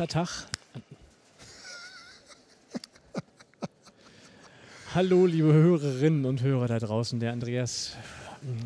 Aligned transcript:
Nächster 0.00 0.24
Tag. 0.24 0.46
Hallo, 4.94 5.26
liebe 5.26 5.52
Hörerinnen 5.52 6.24
und 6.24 6.40
Hörer 6.40 6.68
da 6.68 6.78
draußen. 6.78 7.20
Der 7.20 7.32
Andreas 7.32 7.96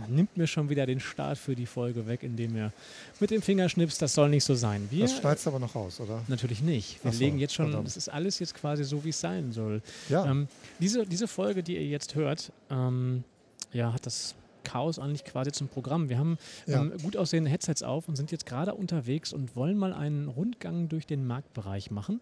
nimmt 0.08 0.36
mir 0.36 0.46
schon 0.46 0.70
wieder 0.70 0.86
den 0.86 1.00
Start 1.00 1.36
für 1.36 1.56
die 1.56 1.66
Folge 1.66 2.06
weg, 2.06 2.22
indem 2.22 2.54
er 2.54 2.72
mit 3.18 3.32
dem 3.32 3.42
Finger 3.42 3.68
schnipst. 3.68 4.00
Das 4.00 4.14
soll 4.14 4.28
nicht 4.28 4.44
so 4.44 4.54
sein. 4.54 4.86
Wir, 4.92 5.06
das 5.06 5.16
schneidest 5.16 5.46
du 5.46 5.50
aber 5.50 5.58
noch 5.58 5.74
raus, 5.74 5.98
oder? 5.98 6.22
Natürlich 6.28 6.62
nicht. 6.62 7.02
Wir 7.02 7.10
so, 7.10 7.18
legen 7.18 7.40
jetzt 7.40 7.54
schon, 7.54 7.66
verdammt. 7.66 7.88
das 7.88 7.96
ist 7.96 8.08
alles 8.08 8.38
jetzt 8.38 8.54
quasi 8.54 8.84
so, 8.84 9.02
wie 9.02 9.08
es 9.08 9.18
sein 9.18 9.50
soll. 9.50 9.82
Ja. 10.08 10.26
Ähm, 10.26 10.46
diese, 10.78 11.04
diese 11.04 11.26
Folge, 11.26 11.64
die 11.64 11.74
ihr 11.74 11.84
jetzt 11.84 12.14
hört, 12.14 12.52
ähm, 12.70 13.24
ja, 13.72 13.92
hat 13.92 14.06
das 14.06 14.36
Chaos 14.74 14.98
eigentlich 14.98 15.24
quasi 15.24 15.52
zum 15.52 15.68
Programm. 15.68 16.08
Wir 16.08 16.18
haben 16.18 16.36
Ja. 16.66 16.80
ähm, 16.80 16.92
gut 17.00 17.16
aussehende 17.16 17.48
Headsets 17.48 17.84
auf 17.84 18.08
und 18.08 18.16
sind 18.16 18.32
jetzt 18.32 18.44
gerade 18.44 18.74
unterwegs 18.74 19.32
und 19.32 19.54
wollen 19.54 19.78
mal 19.78 19.92
einen 19.92 20.26
Rundgang 20.26 20.88
durch 20.88 21.06
den 21.06 21.24
Marktbereich 21.28 21.92
machen. 21.92 22.20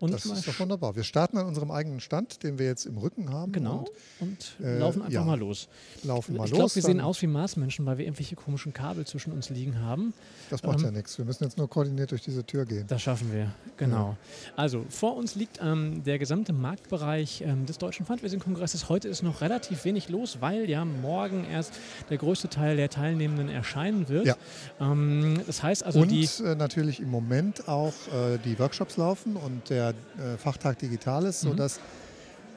Und 0.00 0.12
das 0.12 0.26
ist 0.26 0.48
doch 0.48 0.58
wunderbar. 0.58 0.96
Wir 0.96 1.04
starten 1.04 1.38
an 1.38 1.46
unserem 1.46 1.70
eigenen 1.70 2.00
Stand, 2.00 2.42
den 2.42 2.58
wir 2.58 2.66
jetzt 2.66 2.86
im 2.86 2.98
Rücken 2.98 3.32
haben. 3.32 3.52
Genau. 3.52 3.84
Und 4.18 4.56
äh, 4.60 4.78
laufen 4.78 5.02
einfach 5.02 5.12
ja. 5.12 5.24
mal 5.24 5.38
los. 5.38 5.68
Und 6.02 6.08
laufen 6.08 6.36
mal 6.36 6.46
ich 6.46 6.52
glaube, 6.52 6.74
wir 6.74 6.82
sehen 6.82 7.00
aus 7.00 7.22
wie 7.22 7.28
Marsmenschen, 7.28 7.86
weil 7.86 7.98
wir 7.98 8.04
irgendwelche 8.04 8.34
komischen 8.34 8.72
Kabel 8.72 9.06
zwischen 9.06 9.32
uns 9.32 9.48
liegen 9.50 9.78
haben. 9.78 10.12
Das 10.50 10.64
macht 10.64 10.80
ähm, 10.80 10.86
ja 10.86 10.90
nichts. 10.90 11.16
Wir 11.18 11.24
müssen 11.24 11.44
jetzt 11.44 11.56
nur 11.56 11.70
koordiniert 11.70 12.10
durch 12.10 12.22
diese 12.22 12.44
Tür 12.44 12.64
gehen. 12.66 12.84
Das 12.88 13.00
schaffen 13.00 13.32
wir, 13.32 13.54
genau. 13.76 14.16
Also 14.56 14.84
vor 14.88 15.16
uns 15.16 15.36
liegt 15.36 15.60
ähm, 15.62 16.02
der 16.02 16.18
gesamte 16.18 16.52
Marktbereich 16.52 17.42
ähm, 17.42 17.64
des 17.64 17.78
Deutschen 17.78 18.04
Fundraising-Kongresses. 18.06 18.88
Heute 18.88 19.06
ist 19.06 19.22
noch 19.22 19.40
relativ 19.40 19.84
wenig 19.84 20.08
los, 20.08 20.38
weil 20.40 20.68
ja 20.68 20.84
morgen 20.84 21.44
erst 21.44 21.74
der 22.10 22.18
größte 22.18 22.48
Teil 22.48 22.76
der 22.76 22.88
Teilnehmenden 22.90 23.48
erscheinen 23.48 24.08
wird. 24.08 24.26
Ja. 24.26 24.36
Ähm, 24.80 25.40
das 25.46 25.62
heißt 25.62 25.84
also, 25.84 26.00
und 26.00 26.10
die, 26.10 26.28
äh, 26.44 26.54
natürlich 26.54 27.00
im 27.00 27.10
Moment 27.10 27.68
auch 27.68 27.92
äh, 28.08 28.38
die 28.44 28.58
Workshops 28.58 28.96
laufen 28.96 29.36
und 29.36 29.70
der 29.70 29.90
äh, 30.18 30.36
Fachtag 30.38 30.78
Digitales, 30.78 31.42
Mhm. 31.44 31.48
sodass 31.48 31.80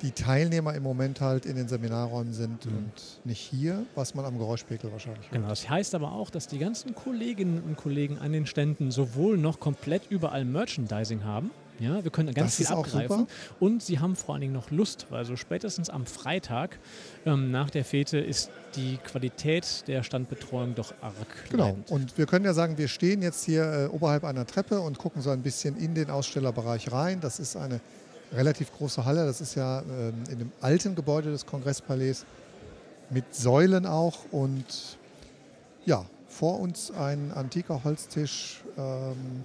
die 0.02 0.12
Teilnehmer 0.12 0.74
im 0.76 0.84
Moment 0.84 1.22
halt 1.22 1.46
in 1.46 1.56
den 1.56 1.68
Seminarräumen 1.70 2.34
sind 2.34 2.66
Mhm. 2.66 2.78
und 2.78 2.92
nicht 3.24 3.40
hier, 3.40 3.86
was 3.96 4.14
man 4.14 4.26
am 4.26 4.38
Geräuschpegel 4.38 4.92
wahrscheinlich 4.92 5.24
hört. 5.24 5.32
Genau, 5.34 5.48
das 5.48 5.70
heißt 5.70 5.96
aber 5.96 6.12
auch, 6.12 6.30
dass 6.30 6.48
die 6.48 6.60
ganzen 6.60 6.94
Kolleginnen 6.96 7.64
und 7.64 7.78
Kollegen 7.78 8.18
an 8.20 8.34
den 8.34 8.46
Ständen 8.46 8.92
sowohl 8.92 9.38
noch 9.38 9.60
komplett 9.60 10.04
überall 10.10 10.44
Merchandising 10.44 11.24
haben. 11.24 11.50
Ja, 11.80 12.04
wir 12.04 12.12
können 12.12 12.34
ganz 12.34 12.58
Das 12.58 12.68
viel 12.68 12.76
abgreifen. 12.76 13.28
Und 13.60 13.84
sie 13.84 14.00
haben 14.00 14.16
vor 14.16 14.34
allen 14.36 14.42
Dingen 14.42 14.54
noch 14.54 14.72
Lust, 14.72 15.08
weil 15.10 15.26
so 15.26 15.36
spätestens 15.36 15.90
am 15.90 16.06
Freitag 16.06 16.80
ähm, 17.26 17.52
nach 17.52 17.70
der 17.70 17.84
Fete 17.84 18.18
ist 18.18 18.50
die 18.76 18.98
Qualität 18.98 19.84
der 19.88 20.04
Standbetreuung 20.04 20.76
doch 20.76 20.94
arg 21.02 21.16
Genau. 21.50 21.66
leidend. 21.66 21.92
Und 21.92 22.18
wir 22.18 22.26
können 22.26 22.46
ja 22.46 22.54
sagen, 22.54 22.78
wir 22.78 22.88
stehen 22.88 23.22
jetzt 23.22 23.44
hier 23.46 23.64
äh, 23.64 23.86
oberhalb 23.88 24.24
einer 24.24 24.46
Treppe 24.46 24.80
und 24.80 24.98
gucken 24.98 25.22
so 25.22 25.30
ein 25.32 25.42
bisschen 25.42 25.76
in 25.78 25.96
den 25.96 26.10
Ausstellerbereich 26.10 26.92
rein. 26.92 27.20
Das 27.20 27.40
ist 27.40 27.56
eine 27.58 27.82
relativ 28.34 28.72
große 28.74 29.04
Halle. 29.06 29.26
Das 29.26 29.42
ist 29.42 29.56
ja 29.56 29.82
ähm, 29.82 30.14
in 30.32 30.40
dem 30.40 30.52
alten 30.62 30.96
Gebäude 30.96 31.32
des 31.32 31.46
Kongresspalais 31.46 32.26
mit 33.10 33.36
Säulen 33.36 33.86
auch. 33.86 34.20
Und 34.32 34.98
ja, 35.86 36.06
vor 36.28 36.60
uns 36.60 36.92
ein 36.92 37.32
antiker 37.34 37.84
Holztisch, 37.84 38.64
ähm, 38.78 39.44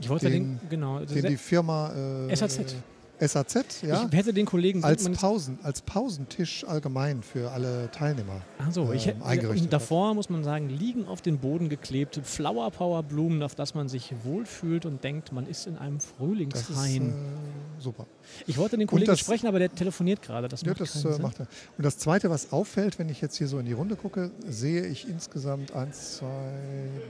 Ich 0.00 0.08
wollte 0.08 0.30
den- 0.30 0.58
den, 0.58 0.68
genau, 0.68 1.00
den 1.00 1.26
die 1.26 1.36
Firma 1.36 1.92
äh, 2.28 2.34
SAZ. 2.36 2.74
SAZ, 3.18 3.80
ja, 3.80 4.06
Ich 4.10 4.14
hätte 4.14 4.34
den 4.34 4.44
Kollegen 4.44 4.84
als, 4.84 5.08
Pausen, 5.08 5.58
als 5.62 5.80
Pausentisch 5.80 6.66
allgemein 6.68 7.22
für 7.22 7.50
alle 7.50 7.90
Teilnehmer. 7.90 8.42
Ach 8.58 8.70
so, 8.70 8.92
ich 8.92 9.06
ähm, 9.06 9.22
hätte, 9.24 9.48
und 9.48 9.72
davor 9.72 10.12
muss 10.12 10.28
man 10.28 10.44
sagen, 10.44 10.68
liegen 10.68 11.06
auf 11.08 11.22
den 11.22 11.38
Boden 11.38 11.70
geklebt 11.70 12.20
Flower 12.24 12.70
Power 12.70 13.02
Blumen, 13.02 13.42
auf 13.42 13.54
das 13.54 13.74
man 13.74 13.88
sich 13.88 14.12
wohlfühlt 14.24 14.84
und 14.84 15.02
denkt, 15.02 15.32
man 15.32 15.46
ist 15.46 15.66
in 15.66 15.78
einem 15.78 15.98
Frühlingshain. 15.98 17.08
äh, 17.08 17.82
super. 17.82 18.04
ich 18.46 18.58
wollte 18.58 18.76
den 18.76 18.86
Kollegen 18.86 19.10
das- 19.12 19.20
sprechen, 19.20 19.46
aber 19.46 19.60
der 19.60 19.74
telefoniert 19.74 20.20
gerade. 20.20 20.48
Das 20.48 20.60
Ja, 20.60 20.68
macht 20.72 20.80
das 20.82 21.02
äh, 21.02 21.18
macht 21.18 21.40
er. 21.40 21.46
Und 21.78 21.84
das 21.86 21.96
Zweite, 21.96 22.28
was 22.28 22.52
auffällt, 22.52 22.98
wenn 22.98 23.08
ich 23.08 23.22
jetzt 23.22 23.38
hier 23.38 23.48
so 23.48 23.58
in 23.58 23.64
die 23.64 23.72
Runde 23.72 23.96
gucke, 23.96 24.30
sehe 24.46 24.84
ich 24.84 25.08
insgesamt 25.08 25.74
1, 25.74 26.18
2, 26.18 26.26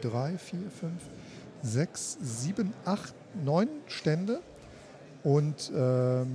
3, 0.03 0.39
4, 0.39 0.59
5, 0.71 0.93
6, 1.63 2.19
7, 2.21 2.73
8, 2.85 3.15
9 3.45 3.69
Stände. 3.87 4.41
Und 5.23 5.73
ähm, 5.75 6.29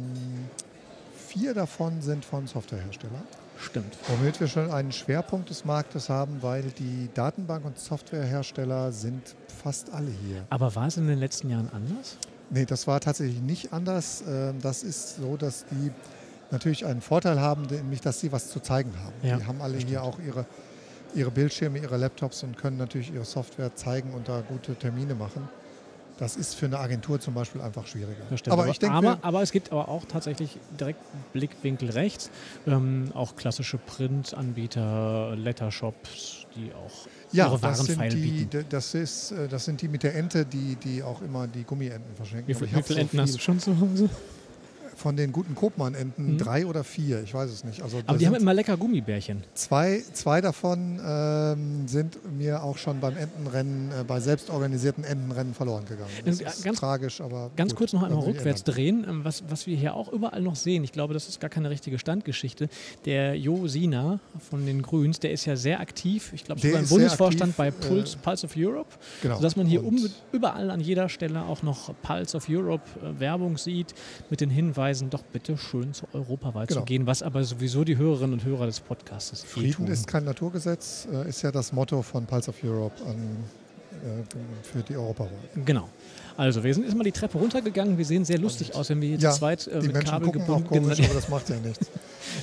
vier 1.28 1.54
davon 1.54 2.02
sind 2.02 2.26
von 2.26 2.48
Softwareherstellern. 2.48 3.24
Stimmt. 3.58 3.96
Womit 4.08 4.40
wir 4.40 4.48
schon 4.48 4.72
einen 4.72 4.92
Schwerpunkt 4.92 5.50
des 5.50 5.66
Marktes 5.66 6.10
haben, 6.10 6.42
weil 6.42 6.64
die 6.64 7.10
Datenbank- 7.14 7.64
und 7.64 7.78
Softwarehersteller 7.78 8.92
sind 8.92 9.36
fast 9.64 9.92
alle 9.94 10.10
hier. 10.10 10.46
Aber 10.50 10.74
war 10.76 10.88
es 10.88 10.98
in 10.98 11.08
den 11.08 11.20
letzten 11.20 11.50
Jahren 11.50 11.70
anders? 11.72 12.18
Nee, 12.50 12.66
das 12.66 12.88
war 12.88 13.00
tatsächlich 13.00 13.40
nicht 13.42 13.72
anders. 13.72 14.24
Ähm, 14.28 14.56
Das 14.62 14.84
ist 14.84 15.18
so, 15.18 15.38
dass 15.38 15.66
die 15.68 15.92
natürlich 16.50 16.86
einen 16.86 17.02
Vorteil 17.02 17.40
haben, 17.40 17.64
nämlich 17.68 18.02
dass 18.02 18.20
sie 18.20 18.32
was 18.32 18.50
zu 18.50 18.60
zeigen 18.60 18.92
haben. 19.04 19.14
Ja, 19.24 19.38
die 19.38 19.46
haben 19.46 19.62
alle 19.62 19.78
hier 19.78 20.04
auch 20.04 20.20
ihre, 20.20 20.46
ihre 21.16 21.32
Bildschirme, 21.32 21.80
ihre 21.80 21.98
Laptops 21.98 22.44
und 22.44 22.58
können 22.58 22.78
natürlich 22.78 23.14
ihre 23.14 23.26
Software 23.26 23.76
zeigen 23.76 24.14
und 24.14 24.28
da 24.28 24.42
gute 24.42 24.76
Termine 24.76 25.16
machen. 25.16 25.48
Das 26.18 26.36
ist 26.36 26.54
für 26.54 26.68
eine 26.68 26.78
Agentur 26.78 27.20
zum 27.20 27.34
Beispiel 27.34 27.62
einfach 27.62 27.88
schwieriger. 27.88 28.22
Aber 28.50 28.68
ich 28.68 28.78
denke, 28.78 28.96
aber, 28.96 29.18
aber 29.24 29.42
es 29.42 29.52
gibt 29.52 29.72
aber 29.72 29.90
auch 29.90 30.06
tatsächlich 30.06 30.56
direkt 30.80 31.00
Blickwinkel 31.34 31.90
rechts, 31.90 32.30
ähm, 32.68 33.10
auch 33.16 33.36
klassische 33.36 33.80
Printanbieter, 33.80 35.36
Lettershops, 35.36 36.46
die 36.56 36.72
auch 36.74 37.08
ja, 37.32 37.48
ihre 37.48 37.58
das 37.58 37.80
sind, 37.80 37.98
Warenpfeile 37.98 38.16
die, 38.22 38.44
bieten. 38.44 38.66
das, 38.70 38.94
ist, 38.94 39.32
äh, 39.32 39.48
das 39.48 39.66
sind 39.66 39.82
die 39.82 39.88
mit 39.88 40.04
der 40.04 40.14
Ente, 40.14 40.46
die, 40.46 40.76
die 40.76 41.02
auch 41.02 41.24
immer 41.24 41.48
die 41.48 41.64
Gummienten 41.64 42.16
verschenken. 42.16 42.48
Wie, 42.48 42.56
Aber 42.56 42.68
viel, 42.68 42.78
wie 42.78 42.84
viele 42.84 42.96
so 42.96 43.02
Enten 43.02 43.20
hast 43.20 43.30
viel 43.30 43.38
du 43.38 43.44
schon 43.44 43.60
zu 43.60 43.80
Hause? 43.80 44.10
Von 45.02 45.16
den 45.16 45.32
guten 45.32 45.56
Kopmann-Enten 45.56 46.34
Mhm. 46.34 46.38
drei 46.38 46.66
oder 46.68 46.84
vier, 46.84 47.24
ich 47.24 47.34
weiß 47.34 47.50
es 47.50 47.64
nicht. 47.64 47.82
Also 47.82 48.02
Aber 48.06 48.20
die 48.20 48.28
haben 48.28 48.36
immer 48.36 48.54
lecker 48.54 48.78
Gummibärchen. 48.78 49.44
Zwei, 49.56 50.04
zwei 50.14 50.42
davon 50.42 51.00
ähm, 51.04 51.88
sind 51.88 52.20
mir 52.38 52.62
auch 52.62 52.78
schon 52.78 53.00
beim 53.00 53.18
Entenrennen, 53.18 53.90
äh, 54.00 54.04
bei 54.04 54.20
selbstorganisierten 54.20 55.04
Entenrennen 55.04 55.56
verloren 55.56 55.86
gegangen. 55.86 56.12
Das 56.24 56.40
Äh, 56.40 56.46
ist 56.46 56.64
ganz- 56.64 56.78
tragisch, 56.80 57.20
aber. 57.20 57.50
Ganz 57.56 57.72
gut, 57.72 57.80
kurz 57.80 57.94
noch 57.94 58.04
einmal 58.04 58.24
rückwärts 58.24 58.64
drehen, 58.64 59.04
ähm, 59.10 59.26
was, 59.26 59.44
was 59.50 59.66
wir 59.66 59.76
hier 59.76 59.96
auch 59.96 60.12
überall 60.14 60.42
noch 60.44 60.56
sehen. 60.56 60.84
Ich 60.84 60.92
glaube, 60.92 61.16
das 61.16 61.28
ist 61.28 61.40
gar 61.40 61.50
keine 61.50 61.72
richtige 61.72 61.98
Standgeschichte. 61.98 62.70
Der 63.06 63.36
Jo 63.36 63.68
Sina 63.68 64.20
von 64.52 64.68
den 64.68 64.84
Grüns, 64.84 65.20
der 65.20 65.32
ist 65.32 65.46
ja 65.46 65.56
sehr 65.56 65.80
aktiv. 65.80 66.32
Ich 66.34 66.44
glaube, 66.44 66.62
sogar 66.62 66.80
im 66.80 66.88
Bundesvorstand 66.88 67.58
aktiv, 67.58 67.58
bei 67.58 67.72
Pulse, 67.72 68.18
äh, 68.18 68.20
Pulse 68.24 68.46
of 68.46 68.54
Europe, 68.56 68.90
Genau. 69.24 69.38
sodass 69.38 69.56
man 69.56 69.66
hier 69.66 69.84
um, 69.84 69.98
überall 70.32 70.70
an 70.70 70.80
jeder 70.80 71.10
Stelle 71.10 71.42
auch 71.42 71.64
noch 71.64 71.92
Pulse 72.04 72.38
of 72.38 72.46
Europe 72.48 72.84
äh, 73.04 73.20
Werbung 73.20 73.58
sieht, 73.58 73.96
mit 74.30 74.42
den 74.42 74.52
Hinweisen, 74.52 74.91
doch 75.10 75.24
bitte 75.24 75.58
schön 75.58 75.94
zur 75.94 76.08
Europawahl 76.14 76.66
Genau. 76.68 76.82
zu 76.82 76.86
gehen, 76.86 77.06
was 77.08 77.24
aber 77.24 77.44
sowieso 77.44 77.84
die 77.84 77.98
Hörerinnen 77.98 78.34
und 78.34 78.44
Hörer 78.46 78.66
des 78.66 78.80
Podcasts 78.80 79.44
eh 79.44 79.48
Frieden 79.48 79.72
tun. 79.74 79.88
ist 79.88 80.08
kein 80.08 80.24
Naturgesetz, 80.26 81.08
äh, 81.12 81.28
ist 81.30 81.42
ja 81.42 81.52
das 81.52 81.72
Motto 81.74 82.02
von 82.02 82.26
Pulse 82.26 82.50
of 82.52 82.64
Europe 82.64 82.96
an, 83.06 83.16
äh, 83.92 84.24
für 84.64 84.84
die 84.84 84.96
Europawahl. 84.96 85.32
Genau. 85.66 85.90
Also, 86.38 86.64
wir 86.64 86.74
sind 86.74 86.84
erstmal 86.86 87.04
die 87.04 87.12
Treppe 87.12 87.38
runtergegangen. 87.38 87.98
Wir 87.98 88.06
sehen 88.06 88.26
sehr 88.26 88.38
lustig 88.40 88.74
aus, 88.76 88.90
wenn 88.90 89.02
wir 89.02 89.10
hier 89.10 89.18
Ja, 89.18 89.32
zu 89.32 89.40
zweit 89.40 89.68
äh, 89.68 89.80
Die 89.80 89.88
mit 89.88 89.94
Menschen 89.94 90.12
Kabel 90.12 90.26
gucken 90.28 90.42
auch 90.44 90.46
gebunden 90.48 90.68
komisch, 90.68 91.00
aber 91.04 91.14
das 91.14 91.30
macht 91.30 91.50
ja 91.50 91.56
nichts. 91.64 91.88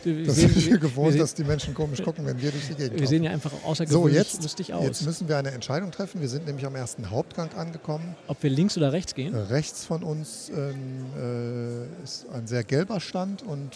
Wir 0.05 0.25
Das 0.27 0.37
sehen- 0.37 0.49
sind 0.51 0.57
wir 0.67 0.73
wir 0.73 0.79
gewohnt, 0.79 1.13
sehen- 1.13 1.21
dass 1.21 1.35
die 1.35 1.45
Menschen 1.45 1.75
komisch 1.75 2.03
gucken, 2.03 2.27
wenn 2.27 2.41
wir 2.41 2.51
durch 2.51 2.67
die 2.69 2.75
Gegend 2.75 3.01
Wir 3.01 3.07
sehen 3.07 3.23
ja 3.25 3.31
einfach 3.31 3.51
So, 3.53 3.67
außergewöhnlich 3.69 4.15
jetzt, 4.15 4.43
lustig 4.43 4.75
aus. 4.75 4.85
jetzt 4.85 5.05
müssen 5.07 5.29
wir 5.29 5.37
eine 5.39 5.51
Entscheidung 5.51 5.91
treffen. 5.91 6.21
Wir 6.21 6.29
sind 6.29 6.47
nämlich 6.47 6.67
am 6.67 6.75
ersten 6.77 7.11
Hauptgang 7.11 7.51
angekommen. 7.55 8.15
Ob 8.27 8.43
wir 8.43 8.51
links 8.51 8.77
oder 8.77 8.93
rechts 8.93 9.15
gehen? 9.15 9.35
Rechts 9.35 9.85
von 9.85 10.03
uns 10.03 10.51
ähm, 10.55 11.07
äh, 11.17 12.05
ist 12.05 12.27
ein 12.35 12.47
sehr 12.47 12.65
gelber 12.65 13.01
Stand 13.01 13.43
und 13.43 13.71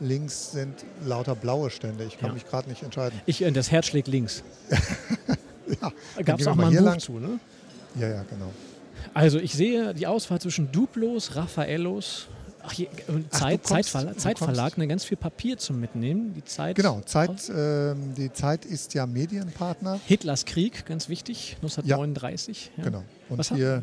links 0.00 0.50
sind 0.52 0.74
lauter 1.06 1.36
blaue 1.36 1.70
Stände. 1.70 2.04
Ich 2.04 2.18
kann 2.18 2.30
Ja. 2.30 2.34
mich 2.34 2.46
gerade 2.48 2.68
nicht 2.68 2.82
entscheiden. 2.82 3.20
Ich, 3.26 3.42
äh, 3.42 3.50
das 3.52 3.70
Herz 3.70 3.86
schlägt 3.86 4.08
links. 4.08 4.42
Ja, 5.80 5.90
Gab 6.24 6.38
es 6.38 6.44
wir 6.44 6.52
auch 6.52 6.56
mal 6.56 6.62
mal 6.64 6.66
ein 6.66 6.72
hier 6.72 6.80
Buch 6.80 6.86
lang. 6.88 6.98
zu, 7.00 7.12
ne? 7.18 7.38
ja, 7.98 8.08
ja, 8.08 8.24
genau. 8.28 8.50
Also 9.14 9.38
ich 9.38 9.52
sehe 9.54 9.94
die 9.94 10.06
Auswahl 10.06 10.40
zwischen 10.40 10.72
Duplos, 10.72 11.36
Raffaellos, 11.36 12.28
ach, 12.62 12.72
hier, 12.72 12.86
äh, 12.88 13.28
Zeit, 13.30 13.62
kommst- 13.62 13.68
Zeitverlag, 13.68 14.14
du 14.14 14.18
Zeitverlag, 14.20 14.64
kommst- 14.64 14.78
ne, 14.78 14.86
ganz 14.88 15.04
viel 15.04 15.16
Papier 15.16 15.58
zum 15.58 15.80
Mitnehmen. 15.80 16.32
Die 16.34 16.44
Zeit. 16.44 16.76
Genau, 16.76 17.00
Zeit, 17.02 17.50
ähm, 17.54 18.14
die 18.16 18.32
Zeit 18.32 18.64
ist 18.64 18.94
ja 18.94 19.06
Medienpartner. 19.06 20.00
Hitlers 20.06 20.44
Krieg, 20.44 20.86
ganz 20.86 21.08
wichtig, 21.08 21.56
1939. 21.62 22.70
ja. 22.78 22.84
Genau. 22.84 23.04
Und 23.28 23.38
Was 23.38 23.50
hier 23.52 23.82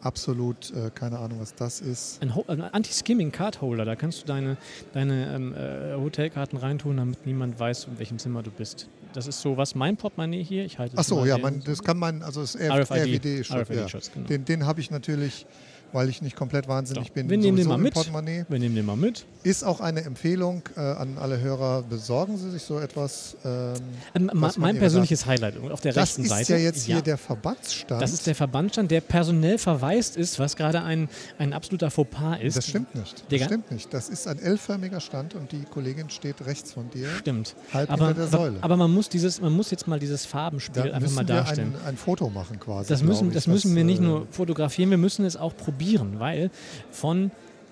absolut 0.00 0.70
äh, 0.72 0.90
keine 0.94 1.18
Ahnung, 1.18 1.40
was 1.40 1.54
das 1.54 1.80
ist. 1.80 2.22
Ein, 2.22 2.32
ein 2.48 2.60
Anti-Skimming-Card-Holder, 2.62 3.84
da 3.84 3.96
kannst 3.96 4.22
du 4.22 4.26
deine, 4.26 4.56
deine 4.92 5.34
ähm, 5.34 5.54
äh, 5.54 5.94
Hotelkarten 5.96 6.58
reintun, 6.58 6.98
damit 6.98 7.26
niemand 7.26 7.58
weiß, 7.58 7.84
in 7.86 7.98
welchem 7.98 8.18
Zimmer 8.18 8.42
du 8.42 8.50
bist. 8.50 8.88
Das 9.12 9.26
ist 9.26 9.40
so 9.40 9.56
was 9.56 9.74
mein 9.74 9.96
Portemonnaie 9.96 10.42
hier. 10.42 10.64
Ich 10.64 10.78
halte 10.78 10.94
es 10.94 11.00
Ach 11.00 11.04
so, 11.04 11.24
ja, 11.24 11.38
man, 11.38 11.60
das 11.64 11.82
kann 11.82 11.98
man, 11.98 12.22
also 12.22 12.40
das 12.40 12.56
RFID, 12.56 13.24
RFID-Schutz. 13.24 13.48
Ja. 13.48 13.60
RFID-Schutz, 13.60 14.12
genau. 14.12 14.26
Den, 14.26 14.44
den 14.44 14.66
habe 14.66 14.80
ich 14.80 14.90
natürlich 14.90 15.46
weil 15.92 16.08
ich 16.08 16.22
nicht 16.22 16.36
komplett 16.36 16.68
wahnsinnig 16.68 17.08
Doch. 17.08 17.14
bin. 17.14 17.28
Wir 17.30 17.38
nehmen 17.38 17.56
den 17.56 17.66
mal 17.68 17.76
im 17.76 17.82
mit. 17.82 17.94
Portemonnaie. 17.94 18.44
Wir 18.48 18.58
nehmen 18.58 18.74
den 18.74 18.84
mal 18.86 18.96
mit. 18.96 19.24
Ist 19.42 19.64
auch 19.64 19.80
eine 19.80 20.02
Empfehlung 20.04 20.62
äh, 20.76 20.80
an 20.80 21.16
alle 21.18 21.40
Hörer, 21.40 21.82
besorgen 21.82 22.36
Sie 22.36 22.50
sich 22.50 22.62
so 22.62 22.78
etwas. 22.78 23.36
Ähm, 23.44 23.74
Ähm, 24.14 24.30
mein 24.58 24.78
persönliches 24.78 25.26
Highlight 25.26 25.54
auf 25.70 25.80
der 25.80 25.92
das 25.92 26.10
rechten 26.10 26.22
ist 26.22 26.28
Seite. 26.28 26.52
ja 26.54 26.58
jetzt 26.58 26.84
hier 26.84 27.00
der 27.00 27.16
Verbandsstand. 27.16 28.02
Das 28.02 28.12
ist 28.12 28.26
der 28.26 28.34
Verbandstand, 28.34 28.90
der 28.90 29.00
personell 29.00 29.58
verwaist 29.58 30.16
ist, 30.16 30.38
was 30.38 30.56
gerade 30.56 30.82
ein, 30.82 31.08
ein 31.38 31.52
absoluter 31.52 31.90
Fauxpas 31.90 32.38
ist. 32.42 32.56
das 32.56 32.66
stimmt 32.68 32.94
nicht. 32.94 33.24
Das 33.30 33.42
stimmt 33.42 33.70
nicht. 33.70 33.94
Das 33.94 34.08
ist 34.08 34.26
ein 34.28 34.38
L-förmiger 34.38 35.00
Stand 35.00 35.34
und 35.34 35.52
die 35.52 35.62
Kollegin 35.62 36.10
steht 36.10 36.44
rechts 36.46 36.72
von 36.72 36.90
dir. 36.90 37.08
Stimmt. 37.18 37.54
Halb 37.72 37.90
aber, 37.90 38.08
hinter 38.08 38.22
der 38.22 38.30
Säule. 38.30 38.58
aber 38.60 38.76
man 38.76 38.90
muss 38.92 39.08
dieses, 39.08 39.40
man 39.40 39.52
muss 39.52 39.70
jetzt 39.70 39.86
mal 39.86 39.98
dieses 39.98 40.26
Farbenspiel 40.26 40.82
Da 40.82 40.94
einfach 40.94 41.10
mal 41.12 41.26
wir 41.26 41.34
darstellen. 41.36 41.74
ein, 41.82 41.88
ein 41.90 41.96
Foto 41.96 42.28
machen 42.28 42.58
quasi. 42.60 42.88
Das 42.88 43.02
müssen, 43.02 43.28
ich, 43.28 43.34
das 43.34 43.46
müssen 43.46 43.74
wir 43.74 43.84
nicht 43.84 44.00
äh, 44.00 44.04
nur 44.04 44.26
fotografieren, 44.30 44.90
wir 44.90 44.98
müssen 44.98 45.24
es 45.24 45.36
auch 45.36 45.56
probieren, 45.56 45.77
weil 46.18 46.50
von 46.90 47.30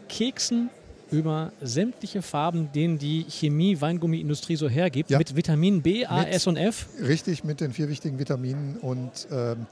Keksen 0.09 0.71
über 1.11 1.53
sämtliche 1.63 2.21
Farben, 2.23 2.71
denen 2.73 2.99
die 2.99 3.25
Chemie-Weingummi-Industrie 3.29 4.57
so 4.57 4.69
hergibt, 4.69 5.11
Ja. 5.11 5.19
mit 5.19 5.37
Vitamin 5.37 5.83
B, 5.83 6.05
A, 6.05 6.21
Mit- 6.21 6.29
S 6.35 6.47
und 6.47 6.57
F. 6.57 6.87
Richtig, 7.01 7.45
mit 7.45 7.61
den 7.61 7.73
vier 7.73 7.89
wichtigen 7.89 8.19
Vitaminen. 8.19 8.77
Und 8.79 9.29
ähm, 9.31 9.67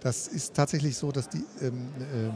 das 0.00 0.26
ist 0.28 0.54
tatsächlich 0.54 0.96
so, 0.96 1.12
dass 1.12 1.28
die 1.28 1.44
ähm, 1.60 1.88
ähm, 2.14 2.32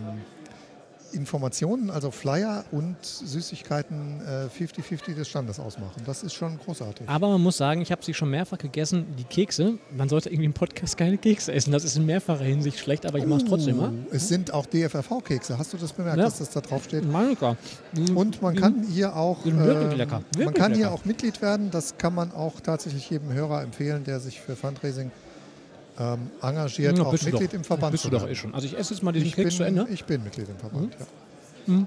Informationen, 1.15 1.91
also 1.91 2.11
Flyer 2.11 2.65
und 2.73 2.97
Süßigkeiten 3.03 4.21
äh, 4.27 4.47
50-50 4.63 5.15
des 5.15 5.29
Standes 5.29 5.59
ausmachen. 5.61 6.03
Das 6.07 6.23
ist 6.23 6.35
schon 6.35 6.59
großartig. 6.59 7.09
Aber 7.09 7.29
man 7.29 7.41
muss 7.43 7.57
sagen, 7.57 7.81
ich 7.81 7.91
habe 7.93 8.05
sie 8.05 8.15
schon 8.15 8.31
mehrfach 8.31 8.59
gegessen, 8.59 9.07
die 9.19 9.25
Kekse. 9.25 9.79
Man 9.97 10.09
sollte 10.09 10.29
irgendwie 10.31 10.47
im 10.47 10.53
Podcast 10.53 10.97
keine 10.97 11.19
Kekse 11.19 11.53
essen. 11.53 11.73
Das 11.73 11.85
ist 11.85 11.97
in 11.97 12.07
mehrfacher 12.07 12.45
Hinsicht 12.45 12.79
schlecht, 12.79 13.07
aber 13.07 13.19
ich 13.19 13.27
mache 13.27 13.43
es 13.43 13.49
trotzdem 13.49 13.77
mal. 13.77 13.91
Oh, 13.93 14.09
Es 14.15 14.29
sind 14.29 14.53
auch 14.53 14.67
DFRV-Kekse. 14.67 15.59
Hast 15.59 15.73
du 15.73 15.77
das 15.77 15.93
bemerkt, 15.93 16.19
Ja. 16.19 16.25
dass 16.25 16.39
das 16.39 16.51
da 16.51 16.61
drauf 16.61 16.85
steht? 16.85 17.05
Malika. 17.11 17.57
Und 18.15 18.41
man 18.43 18.55
kann 18.57 18.85
hier 18.91 19.17
auch, 19.17 19.43
sind 19.45 19.59
wirklich 19.59 19.93
ähm, 19.93 19.99
lecker. 19.99 20.21
man 20.21 20.39
Wirklich 20.39 20.55
kann 20.55 20.73
hier 20.75 20.85
lecker. 20.85 20.95
auch 20.95 21.05
Mitglied 21.05 21.43
werden. 21.43 21.71
Das 21.71 21.97
kann 21.99 22.15
man 22.15 22.33
auch 22.33 22.61
tatsächlich 22.61 23.09
jedem 23.11 23.33
Hörer 23.33 23.63
empfehlen, 23.63 24.05
der 24.05 24.21
sich 24.21 24.41
für 24.41 24.57
Fundraising 24.57 25.11
ähm, 25.99 26.31
engagiert, 26.43 26.99
Ja, 26.99 27.05
auch 27.05 27.13
Mitglied 27.13 27.35
doch. 27.35 27.53
im 27.55 27.65
Verband 27.65 27.93
Bist 27.93 28.05
du 28.05 28.11
doch 28.11 28.29
eh 28.29 28.35
schon. 28.35 28.55
Also 28.55 28.67
ich 28.67 28.77
esse 28.77 28.95
jetzt 28.95 29.03
mal 29.03 29.13
diesen 29.13 29.27
Ich 29.29 29.37
Keks 29.37 29.57
zu 29.57 29.63
Ende. 29.63 29.85
bin, 29.85 29.95
ich 29.95 30.05
bin 30.05 30.23
Mitglied 30.25 30.49
im 30.49 30.57
Verband, 30.57 30.95
ja. 31.67 31.87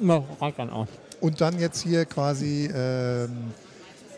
Ja, 0.00 0.52
dann 0.56 0.70
auch. 0.70 0.86
Und 1.20 1.40
dann 1.40 1.58
jetzt 1.58 1.82
hier 1.82 2.04
quasi 2.04 2.70
ähm, 2.72 3.30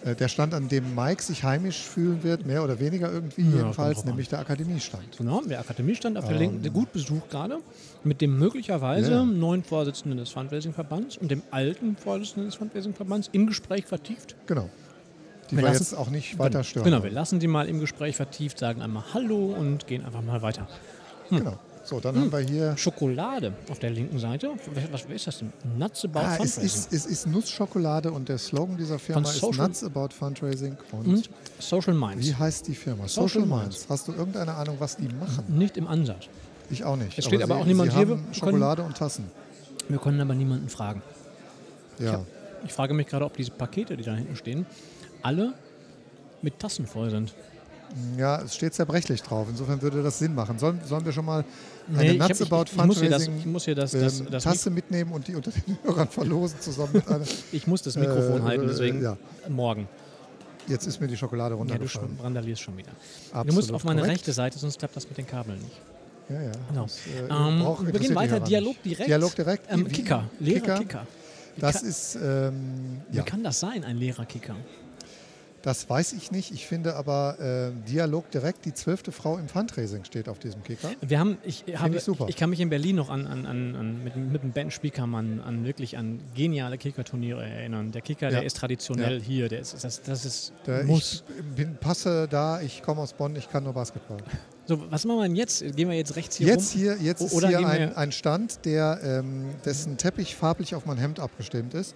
äh, 0.05 0.15
der 0.17 0.29
Stand, 0.29 0.55
an 0.55 0.69
dem 0.69 0.95
Mike 0.95 1.23
sich 1.23 1.45
heimisch 1.45 1.83
fühlen 1.83 2.23
wird, 2.23 2.45
mehr 2.47 2.63
oder 2.65 2.79
weniger 2.81 3.11
irgendwie 3.13 3.43
Ja, 3.43 3.57
jedenfalls, 3.59 4.05
nämlich 4.05 4.29
der 4.29 4.41
Akademiestand. 4.41 5.17
Genau, 5.17 5.41
der 5.43 5.61
Akademiestand 5.61 6.19
auf 6.19 6.25
der 6.27 6.35
Ähm. 6.35 6.41
linken, 6.41 6.63
der 6.63 6.71
gut 6.73 6.93
besucht 6.93 7.31
gerade, 7.31 7.59
mit 8.05 8.21
dem 8.21 8.39
möglicherweise 8.39 9.11
Ja. 9.13 9.25
neuen 9.25 9.63
Vorsitzenden 9.63 10.19
des 10.19 10.31
Fundraising-Verbands 10.31 11.17
und 11.17 11.31
dem 11.31 11.43
alten 11.53 11.97
Vorsitzenden 11.97 12.47
des 12.47 12.57
Fundraising-Verbands 12.57 13.31
im 13.33 13.47
Gespräch 13.47 13.87
vertieft. 13.87 14.35
Genau. 14.47 14.69
Die 15.51 15.57
Wir 15.57 15.63
wir 15.63 15.69
lassen- 15.71 15.83
jetzt 15.83 15.95
auch 15.95 16.11
nicht 16.11 16.39
weiter 16.39 16.63
stören. 16.65 16.85
Genau, 16.85 17.03
wir 17.03 17.11
lassen 17.11 17.41
die 17.41 17.47
mal 17.49 17.69
im 17.69 17.81
Gespräch 17.81 18.17
vertieft, 18.17 18.59
sagen 18.59 18.83
einmal 18.83 19.03
Hallo 19.15 19.55
und 19.59 19.87
gehen 19.87 20.05
einfach 20.05 20.23
mal 20.23 20.43
weiter. 20.43 20.67
genau. 21.31 21.59
So, 21.85 22.01
dann 22.01 22.17
haben 22.21 22.31
wir 22.31 22.41
hier. 22.41 22.77
Schokolade 22.77 23.55
auf 23.71 23.79
der 23.79 23.89
linken 23.89 24.19
Seite. 24.19 24.51
Was, 24.93 25.05
was 25.09 25.15
ist 25.15 25.27
das 25.27 25.39
denn? 25.39 25.53
Nuts 25.79 26.05
About 26.05 26.19
Ah, 26.19 26.33
es 26.33 26.37
Fundraising. 26.57 26.65
ist, 26.65 26.93
es 26.93 27.07
ist 27.07 27.27
Nussschokolade 27.27 28.13
und 28.13 28.29
der 28.29 28.37
Slogan 28.37 28.77
dieser 28.77 28.99
Firma 28.99 29.23
ist 29.23 29.41
Nuts 29.43 29.83
About 29.85 30.09
Fundraising. 30.11 30.77
Und, 30.93 31.07
und 31.07 31.31
Social 31.59 31.95
Minds. 31.95 32.27
wie 32.27 32.35
heißt 32.35 32.69
die 32.69 32.75
Firma? 32.75 33.09
Social 33.09 33.41
Social 33.41 33.47
Minds. 33.63 33.87
Hast 33.89 34.07
du 34.07 34.13
irgendeine 34.13 34.53
Ahnung, 34.55 34.77
was 34.79 34.97
die 34.99 35.09
machen? 35.09 35.45
Nicht 35.49 35.79
im 35.79 35.87
Ansatz. 35.87 36.27
Ich 36.69 36.85
auch 36.85 36.97
nicht. 36.97 37.19
Es 37.19 37.25
steht 37.25 37.43
aber 37.43 37.55
sie, 37.55 37.61
auch 37.63 37.65
niemand 37.65 37.91
hier. 37.95 38.01
Haben 38.07 38.27
Schokolade 38.33 38.83
und 38.83 38.95
Tassen. 38.95 39.25
Wir 39.89 39.97
können 39.99 40.21
aber 40.21 40.35
niemanden 40.35 40.69
fragen. 40.69 41.01
Ja. 41.99 42.21
Ich 42.67 42.73
frage 42.75 42.93
mich 42.93 43.07
gerade, 43.07 43.25
ob 43.25 43.35
diese 43.35 43.51
Pakete, 43.53 43.97
die 43.97 44.05
da 44.05 44.15
hinten 44.15 44.37
stehen, 44.37 44.67
alle 45.23 45.55
mit 46.43 46.59
Tassen 46.59 46.87
voll 46.87 47.11
sind. 47.11 47.35
ja, 48.17 48.41
es 48.43 48.55
steht 48.55 48.75
zerbrechlich 48.75 49.23
drauf. 49.23 49.47
Insofern 49.51 49.81
würde 49.83 50.03
das 50.03 50.19
Sinn 50.19 50.35
machen. 50.35 50.59
Sollen, 50.59 50.81
sollen 50.85 51.05
wir 51.05 51.13
schon 51.13 51.25
mal 51.25 51.45
eine 51.89 51.99
Nee, 51.99 52.11
ich 52.13 52.21
hab- 52.21 52.29
Nuts 52.29 52.41
ich- 52.41 52.77
muss 52.77 53.01
hier 53.01 53.09
das- 53.11 53.25
Fundraising 53.25 53.39
ich 53.39 53.47
muss 53.47 53.65
hier 53.65 53.75
das- 53.75 53.91
das- 53.93 54.21
ähm, 54.21 54.27
das 54.31 54.45
Tasse 54.45 54.71
mitnehmen 54.71 55.13
und 55.13 55.27
die 55.27 55.35
unter 55.35 55.51
den 55.51 55.79
Hörern 55.85 56.09
verlosen 56.09 56.61
zusammen 56.61 56.91
mit 56.93 57.09
einer. 57.09 57.25
Ich 57.53 57.67
muss 57.67 57.83
das 57.83 57.97
Mikrofon 57.97 58.41
Äh, 58.43 58.45
halten, 58.45 58.65
äh, 58.65 58.69
deswegen 58.69 59.03
ja. 59.03 59.17
morgen. 59.49 59.89
Jetzt 60.67 60.87
ist 60.87 61.01
mir 61.01 61.09
die 61.09 61.17
Schokolade 61.17 61.55
Ja, 61.55 61.57
du 61.57 61.61
runtergefallen. 61.61 62.19
schon, 62.57 62.77
wieder. 62.77 62.91
Absolut 63.33 63.49
du 63.49 63.55
musst 63.55 63.73
auf 63.73 63.85
meine 63.85 64.01
korrekt. 64.03 64.19
rechte 64.19 64.33
Seite, 64.35 64.59
sonst 64.59 64.79
klappt 64.79 64.95
das 64.97 65.09
mit 65.09 65.17
den 65.17 65.27
Kabeln 65.27 65.59
nicht. 65.59 65.81
Ja, 66.29 66.43
ja. 66.43 66.53
Genau. 66.69 66.83
Das, 66.83 66.99
äh, 67.07 67.21
Ähm, 67.31 67.93
wir 67.93 68.01
gehen 68.01 68.15
weiter. 68.15 68.39
Dialog 68.41 68.83
direkt. 68.83 69.09
Dialog 69.09 69.35
direkt. 69.35 69.73
Ähm, 69.73 69.87
Wie- 69.89 69.93
Kicker. 69.95 70.25
Leerer 70.41 70.79
Kicker. 70.79 71.07
Wie 71.57 71.61
Das 71.63 71.83
ist, 71.83 72.17
ähm, 72.23 73.01
Wie 73.11 73.17
ja, 73.17 73.23
kann 73.23 73.43
das 73.43 73.61
sein, 73.61 73.83
ein 73.83 73.97
leerer 73.97 74.27
Kicker? 74.27 74.55
Das 75.63 75.91
weiß 75.91 76.13
ich 76.13 76.31
nicht. 76.31 76.53
Ich 76.53 76.67
finde 76.67 76.95
aber 76.97 77.37
äh, 77.41 77.89
Dialog 77.91 78.31
direkt, 78.31 78.65
die 78.65 78.73
zwölfte 78.75 79.11
Frau 79.13 79.39
im 79.39 79.49
Fundraising 79.49 80.05
steht 80.05 80.29
auf 80.29 80.39
diesem 80.39 80.63
Kicker. 80.63 80.91
Wir 81.01 81.19
haben, 81.19 81.37
ich, 81.45 81.65
habe, 81.77 81.97
ich 81.97 82.03
super. 82.05 82.27
ich 82.29 82.37
kann 82.37 82.51
mich 82.51 82.61
in 82.61 82.71
Berlin 82.71 82.97
noch 82.97 83.11
an, 83.11 83.27
an, 83.27 83.45
an, 83.47 84.05
mit, 84.05 84.15
mit 84.17 84.43
dem 84.43 84.53
Ben 84.53 84.71
Spiekermann 84.71 85.41
an 85.41 85.65
wirklich 85.65 85.97
an 85.99 86.21
geniale 86.35 86.79
Kickerturniere 86.79 87.45
erinnern. 87.45 87.91
Der 87.93 88.03
Kicker, 88.03 88.29
der 88.31 88.41
Ja. 88.41 88.47
ist 88.47 88.57
traditionell 88.57 89.21
hier, 89.21 89.49
der 89.49 89.61
ist, 89.61 89.83
das, 89.83 90.03
das 90.03 90.25
ist 90.25 90.53
Da 90.65 90.83
muss. 90.85 91.25
ich 91.39 91.45
bin, 91.57 91.77
passe 91.77 92.29
da, 92.31 92.61
ich 92.61 92.83
komme 92.83 93.01
aus 93.01 93.13
Bonn, 93.13 93.35
ich 93.37 93.51
kann 93.51 93.65
nur 93.65 93.73
Basketball. 93.73 94.19
So, 94.67 94.91
was 94.91 95.05
machen 95.07 95.19
wir 95.19 95.23
denn 95.25 95.37
jetzt? 95.37 95.61
Gehen 95.77 95.89
wir 95.89 95.97
jetzt 95.97 96.15
rechts 96.17 96.37
hier 96.37 96.47
Jetzt 96.49 96.75
rum? 96.75 96.81
hier, 96.83 96.97
jetzt 97.01 97.23
O- 97.23 97.25
ist 97.39 97.47
hier 97.47 97.67
ein, 97.67 97.97
ein 97.97 98.13
Stand, 98.13 98.65
der, 98.67 99.01
ähm, 99.03 99.47
dessen 99.65 99.97
Teppich 99.97 100.37
farblich 100.37 100.75
auf 100.75 100.85
mein 100.87 100.99
Hemd 100.99 101.21
abgestimmt 101.21 101.73
ist. 101.75 101.95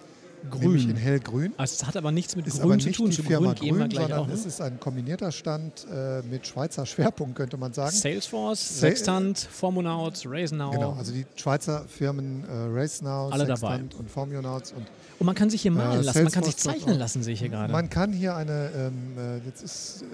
Grün. 0.51 0.89
In 0.89 0.95
hellgrün. 0.95 1.53
Also, 1.57 1.73
es 1.75 1.85
hat 1.87 1.95
aber 1.97 2.11
nichts 2.11 2.35
mit 2.35 2.45
Ist 2.47 2.55
Grün 2.61 2.71
aber 2.71 2.79
zu 2.79 2.87
nicht 2.87 2.97
tun. 2.97 3.09
die 3.09 3.21
Firma 3.21 3.53
Grün 3.53 3.77
Grün, 3.77 3.91
sondern 3.91 4.13
auch. 4.19 4.27
es 4.29 4.41
Ne? 4.41 4.47
ist 4.47 4.61
ein 4.61 4.79
kombinierter 4.79 5.31
Stand 5.31 5.85
äh, 5.91 6.21
mit 6.23 6.45
Schweizer 6.45 6.85
Schwerpunkt, 6.85 7.35
könnte 7.35 7.57
man 7.57 7.73
sagen. 7.73 7.95
Salesforce, 7.95 8.59
Sa- 8.79 8.87
Sextant, 8.87 9.37
Formunauts, 9.39 10.23
Raisenau. 10.27 10.71
Genau, 10.71 10.93
also 10.93 11.11
die 11.11 11.25
Schweizer 11.35 11.85
Firmen 11.87 12.43
äh, 12.43 12.79
RaceNow, 12.79 13.31
Alle 13.31 13.45
dabei. 13.45 13.55
Sextant 13.55 13.95
und 13.95 14.09
Formunauts. 14.09 14.71
Und 14.73 14.85
Und 15.19 15.25
man 15.25 15.35
kann 15.35 15.49
sich 15.49 15.61
hier 15.61 15.71
malen 15.71 16.01
Äh, 16.01 16.03
lassen, 16.03 16.23
man 16.23 16.31
kann 16.31 16.43
sich 16.43 16.55
Salesforce 16.55 16.79
zeichnen 16.83 16.99
lassen, 16.99 17.23
sehe 17.23 17.33
ich 17.33 17.39
hier 17.39 17.49
gerade. 17.49 17.71
man 17.71 17.89
kann 17.89 18.11
hier 18.11 18.35
eine, 18.35 18.69
ähm, 18.75 18.93
äh, 19.17 19.45
jetzt 19.45 19.63
ist 19.63 20.03
äh, 20.03 20.05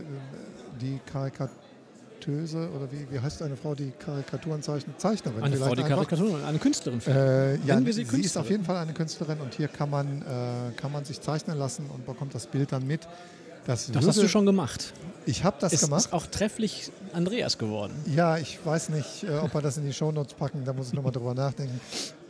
die 0.81 0.99
Karikatöse, 2.19 2.69
oder 2.75 2.91
wie, 2.91 3.07
wie 3.11 3.19
heißt 3.19 3.41
eine 3.41 3.55
Frau, 3.55 3.75
die 3.75 3.91
Karikaturen 3.91 4.61
zeichnet? 4.61 4.99
Zeichnerin 4.99 5.43
eine 5.43 5.57
Frau, 5.57 5.75
die 5.75 5.83
einfach. 5.83 6.07
Karikatur, 6.07 6.43
eine 6.45 6.59
Künstlerin. 6.59 7.01
Äh, 7.07 7.55
ja, 7.57 7.75
Nennen 7.75 7.85
wir 7.85 7.93
sie, 7.93 8.05
sie 8.05 8.21
ist 8.21 8.37
auf 8.37 8.47
Künstlerin? 8.47 8.51
jeden 8.51 8.65
Fall 8.65 8.77
eine 8.77 8.93
Künstlerin 8.93 9.39
und 9.41 9.53
hier 9.53 9.67
kann 9.67 9.89
man, 9.89 10.21
äh, 10.21 10.71
kann 10.75 10.91
man 10.91 11.05
sich 11.05 11.21
zeichnen 11.21 11.57
lassen 11.57 11.85
und 11.93 12.05
bekommt 12.05 12.35
das 12.35 12.47
Bild 12.47 12.71
dann 12.71 12.85
mit. 12.85 13.01
Das, 13.65 13.85
das 13.87 13.95
würde, 13.95 14.07
hast 14.07 14.21
du 14.21 14.27
schon 14.27 14.45
gemacht. 14.45 14.93
Ich 15.25 15.43
habe 15.43 15.57
das 15.59 15.73
Es 15.73 15.81
gemacht. 15.81 16.05
ist 16.05 16.13
auch 16.13 16.25
trefflich 16.27 16.91
Andreas 17.13 17.57
geworden. 17.57 17.93
Ja, 18.07 18.37
ich 18.37 18.59
weiß 18.65 18.89
nicht, 18.89 19.23
äh, 19.23 19.37
ob 19.37 19.53
wir 19.53 19.61
das 19.61 19.77
in 19.77 19.85
die 19.85 19.93
Shownotes 19.93 20.33
packen, 20.33 20.63
da 20.65 20.73
muss 20.73 20.87
ich 20.87 20.93
nochmal 20.93 21.11
drüber 21.11 21.33
nachdenken. 21.33 21.79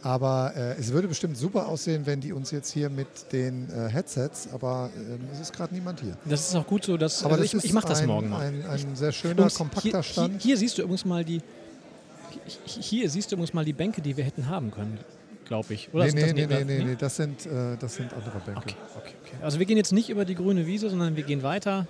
Aber 0.01 0.53
äh, 0.55 0.75
es 0.79 0.93
würde 0.93 1.07
bestimmt 1.09 1.35
super 1.37 1.67
aussehen, 1.67 2.05
wenn 2.05 2.21
die 2.21 2.31
uns 2.31 2.51
jetzt 2.51 2.71
hier 2.71 2.89
mit 2.89 3.07
den 3.33 3.67
äh, 3.69 3.89
Headsets, 3.89 4.47
aber 4.53 4.89
ähm, 4.95 5.19
es 5.33 5.41
ist 5.41 5.53
gerade 5.53 5.73
niemand 5.73 5.99
hier. 5.99 6.15
Das 6.25 6.47
ist 6.47 6.55
auch 6.55 6.65
gut 6.65 6.85
so, 6.85 6.95
dass 6.95 7.23
Aber 7.25 7.33
also 7.33 7.43
das 7.43 7.53
ich, 7.53 7.65
ich 7.65 7.73
mache 7.73 7.87
das 7.89 8.01
ein, 8.01 8.07
morgen 8.07 8.29
mal. 8.29 8.45
Ein, 8.45 8.65
ein 8.65 8.95
sehr 8.95 9.11
schöner, 9.11 9.33
Übrigens, 9.33 9.55
kompakter 9.55 9.89
hier, 9.89 10.03
Stand. 10.03 10.41
Hier, 10.41 10.49
hier 10.51 10.57
siehst 10.57 10.77
du 10.77 10.83
übrigens 10.83 11.03
mal 11.05 11.25
die 11.25 11.41
hier- 12.65 13.09
siehst 13.09 13.31
du 13.31 13.35
übrigens 13.35 13.53
mal 13.53 13.65
die 13.65 13.73
Bänke, 13.73 14.01
die 14.01 14.15
wir 14.15 14.23
hätten 14.23 14.47
haben 14.47 14.71
können, 14.71 14.97
glaube 15.45 15.73
ich. 15.73 15.89
Oder 15.93 16.05
nee, 16.05 16.11
nee, 16.11 16.21
das 16.21 16.33
nee, 16.33 16.45
nee, 16.47 16.63
nee, 16.77 16.83
nee, 16.85 16.95
das 16.97 17.15
sind, 17.17 17.45
äh, 17.45 17.75
das 17.79 17.95
sind 17.95 18.13
andere 18.13 18.39
Bänke. 18.39 18.59
Okay, 18.61 18.75
okay, 18.95 19.13
okay. 19.25 19.35
Also 19.41 19.59
wir 19.59 19.65
gehen 19.65 19.77
jetzt 19.77 19.91
nicht 19.91 20.09
über 20.09 20.23
die 20.23 20.35
grüne 20.35 20.65
Wiese, 20.65 20.89
sondern 20.89 21.15
wir 21.17 21.23
gehen 21.23 21.43
weiter. 21.43 21.87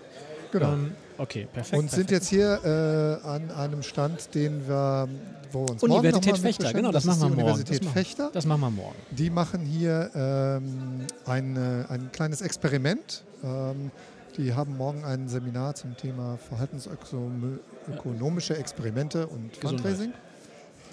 Genau. 0.51 0.73
Ähm, 0.73 0.91
okay, 1.17 1.47
perfekt. 1.51 1.81
und 1.81 1.89
sind 1.91 2.07
perfekt. 2.07 2.11
jetzt 2.11 2.29
hier 2.29 3.19
äh, 3.23 3.27
an 3.27 3.51
einem 3.51 3.83
Stand, 3.83 4.33
den 4.33 4.65
wir, 4.67 5.07
wo 5.51 5.65
wir 5.65 5.71
uns 5.71 5.81
morgen 5.81 6.07
Universität 6.07 6.37
Fechter, 6.37 6.71
genau, 6.73 6.91
das 6.91 7.03
beschäftigen. 7.03 7.29
machen 7.29 7.37
wir 7.37 7.43
morgen. 7.43 7.53
Universität 7.53 7.85
das 7.85 7.93
Fechter. 7.93 8.29
Das 8.33 8.45
machen 8.45 8.61
wir 8.61 8.71
morgen. 8.71 8.95
Die 9.11 9.29
machen 9.29 9.61
hier 9.61 10.09
ähm, 10.15 11.05
ein, 11.25 11.57
ein 11.89 12.11
kleines 12.11 12.41
Experiment. 12.41 13.23
Ähm, 13.43 13.91
die 14.37 14.53
haben 14.53 14.77
morgen 14.77 15.03
ein 15.03 15.27
Seminar 15.27 15.75
zum 15.75 15.97
Thema 15.97 16.37
verhaltensökonomische 16.37 18.55
Experimente 18.57 19.27
und. 19.27 19.55
Fundraising. 19.57 20.13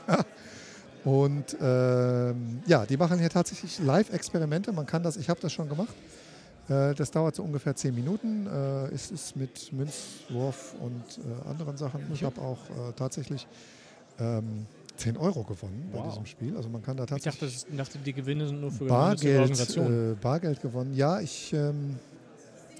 Und 1.04 1.56
ähm, 1.62 2.62
ja, 2.66 2.84
die 2.84 2.96
machen 2.96 3.20
hier 3.20 3.30
tatsächlich 3.30 3.78
Live-Experimente. 3.78 4.72
Man 4.72 4.86
kann 4.86 5.04
das, 5.04 5.16
ich 5.16 5.28
habe 5.28 5.38
das 5.40 5.52
schon 5.52 5.68
gemacht. 5.68 5.94
Äh, 6.68 6.94
das 6.94 7.10
dauert 7.10 7.34
so 7.36 7.42
ungefähr 7.42 7.74
zehn 7.76 7.94
Minuten. 7.94 8.46
Äh, 8.46 8.86
es 8.94 9.10
ist 9.10 9.36
mit 9.36 9.72
Münzwurf 9.72 10.74
und 10.80 11.02
äh, 11.18 11.48
anderen 11.48 11.76
Sachen. 11.76 12.02
Ich 12.12 12.24
habe 12.24 12.40
auch 12.40 12.58
tatsächlich 12.96 13.46
ähm, 14.18 14.66
10 14.96 15.16
Euro 15.18 15.42
gewonnen 15.44 15.90
bei 15.92 15.98
Wow. 15.98 16.08
diesem 16.08 16.26
Spiel. 16.26 16.56
Also 16.56 16.68
man 16.68 16.82
kann 16.82 16.96
da 16.96 17.04
Ich 17.04 17.10
tatsächlich 17.10 17.40
dachte, 17.62 17.66
das- 17.70 17.76
dachte, 17.76 17.98
die 17.98 18.12
Gewinne 18.14 18.46
sind 18.46 18.60
nur 18.60 18.72
für 18.72 18.86
Bargeld, 18.86 19.76
äh, 19.76 20.14
Bargeld 20.20 20.60
gewonnen. 20.62 20.94
Ja, 20.94 21.20
ich, 21.20 21.52
ähm, 21.52 21.96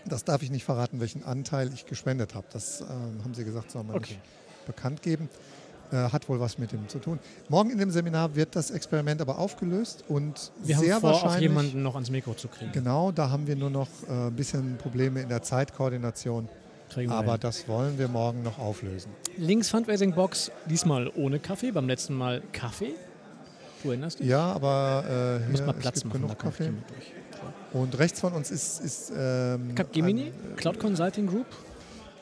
das 0.07 0.25
darf 0.25 0.43
ich 0.43 0.51
nicht 0.51 0.65
verraten, 0.65 0.99
welchen 1.01 1.23
Anteil 1.25 1.71
ich 1.75 1.85
gespendet 1.87 2.35
habe. 2.35 2.47
Das 2.53 2.81
ähm, 2.81 3.23
haben 3.23 3.35
sie 3.35 3.45
gesagt, 3.45 3.71
soll 3.71 3.85
man 3.85 3.97
Okay. 3.97 4.15
nicht 4.15 4.21
bekannt 4.67 5.03
geben. 5.03 5.29
Äh, 5.93 5.97
hat 6.11 6.29
wohl 6.29 6.41
was 6.41 6.59
mit 6.59 6.73
dem 6.73 6.89
zu 6.89 6.99
tun. 6.99 7.19
Morgen 7.49 7.71
in 7.71 7.79
dem 7.79 7.91
Seminar 7.93 8.35
wird 8.35 8.57
das 8.57 8.71
Experiment 8.73 9.21
aber 9.21 9.39
aufgelöst 9.39 10.03
und 10.09 10.51
Wir 10.65 10.77
sehr 10.79 10.95
haben 10.95 11.01
vor, 11.01 11.13
auch 11.13 11.23
wahrscheinlich. 11.23 11.49
jemanden 11.49 11.83
noch 11.83 11.95
ans 11.95 12.11
Mikro 12.11 12.35
zu 12.35 12.49
kriegen. 12.49 12.73
Genau, 12.73 13.13
da 13.13 13.31
haben 13.31 13.47
wir 13.47 13.55
nur 13.55 13.71
noch 13.71 13.87
äh, 14.09 14.13
ein 14.27 14.33
bisschen 14.35 14.79
Probleme 14.79 15.21
in 15.21 15.29
der 15.29 15.43
Zeitkoordination. 15.43 16.49
Kriegen 16.91 17.11
wir 17.11 17.17
Aber 17.17 17.33
hin. 17.33 17.41
das 17.41 17.69
wollen 17.69 17.99
wir 17.99 18.09
morgen 18.09 18.43
noch 18.43 18.59
auflösen. 18.59 19.11
Links 19.37 19.71
Fundraising 19.71 20.13
Box, 20.13 20.51
diesmal 20.69 21.09
ohne 21.15 21.39
Kaffee, 21.39 21.71
beim 21.71 21.87
letzten 21.87 22.15
Mal 22.15 22.43
Kaffee. 22.53 22.95
Du 23.83 23.91
erinnerst 23.91 24.19
dich? 24.19 24.27
Ja, 24.27 24.53
aber 24.53 25.41
äh, 25.47 25.51
Muss 25.51 25.61
es 25.61 25.73
Platz 25.79 26.05
machen. 26.05 26.23
genug 26.23 26.39
Kaffee. 26.39 26.71
mit. 26.71 26.83
Und 27.73 27.99
rechts 27.99 28.19
von 28.21 28.33
uns 28.33 28.51
ist, 28.51 28.81
ist 28.81 29.13
ähm, 29.17 29.75
Capgemini, 29.75 30.33
ein, 30.51 30.57
Cloud 30.57 30.79
Consulting 30.81 31.27
Group. 31.27 31.47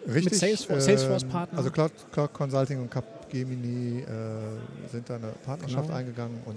äh, 0.06 0.10
richtig, 0.12 0.34
Salesforce- 0.42 0.72
ähm, 0.74 0.80
Salesforce-Partner. 0.80 1.58
Also 1.58 1.70
Cloud, 1.70 1.92
Cloud 2.12 2.32
Consulting 2.32 2.80
und 2.82 2.90
Capgemini 3.24 4.00
äh, 4.02 4.88
sind 4.90 5.08
da 5.08 5.16
eine 5.16 5.28
Partnerschaft 5.44 5.86
Genau. 5.86 5.98
eingegangen 5.98 6.38
und 6.46 6.56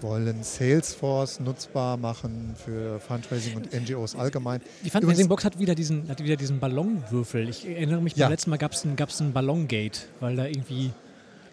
wollen 0.00 0.42
Salesforce 0.42 1.40
nutzbar 1.40 1.96
machen 1.96 2.54
für 2.56 2.98
Fundraising 3.00 3.56
und 3.56 3.72
NGOs 3.72 4.16
allgemein. 4.16 4.60
Die 4.84 4.90
Fundraising 4.90 5.28
Box 5.28 5.44
hat 5.44 5.58
wieder 5.58 5.74
diesen, 5.74 6.08
hat 6.08 6.22
wieder 6.22 6.36
diesen 6.36 6.58
Ballonwürfel. 6.60 7.48
Ich 7.48 7.68
erinnere 7.68 8.00
mich, 8.00 8.16
Ja. 8.16 8.26
beim 8.26 8.32
letzten 8.32 8.50
Mal 8.50 8.56
gab 8.58 8.72
es 8.72 8.84
ein, 8.84 8.96
gab's 8.96 9.20
ein 9.20 9.32
Ballongate, 9.32 10.00
weil 10.20 10.36
da 10.36 10.46
irgendwie 10.46 10.92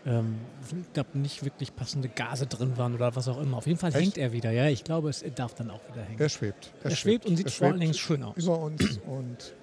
ähm, 0.05 0.35
glaub, 0.93 1.13
nicht 1.13 1.43
wirklich 1.43 1.75
passende 1.75 2.07
Gase 2.07 2.47
drin 2.47 2.77
waren 2.77 2.95
oder 2.95 3.15
was 3.15 3.27
auch 3.27 3.39
immer. 3.39 3.57
Auf 3.57 3.67
jeden 3.67 3.77
Fall 3.77 3.89
Echt? 3.89 3.99
hängt 3.99 4.17
er 4.17 4.31
wieder. 4.31 4.51
Ja, 4.51 4.67
ich 4.67 4.83
glaube, 4.83 5.09
es 5.09 5.23
darf 5.35 5.53
dann 5.55 5.69
auch 5.69 5.81
wieder 5.91 6.03
hängen. 6.03 6.19
Er 6.19 6.29
schwebt. 6.29 6.71
Er 6.83 6.91
schwebt 6.91 7.25
und 7.25 7.35
sieht 7.35 7.47
Er 7.47 7.51
vor 7.51 7.67
allen 7.67 7.73
schwebt 7.75 7.83
Dingen 7.83 7.93
schön 7.93 8.23
aus. 8.23 8.37
Über 8.37 8.59
uns 8.59 8.99
und 9.05 9.53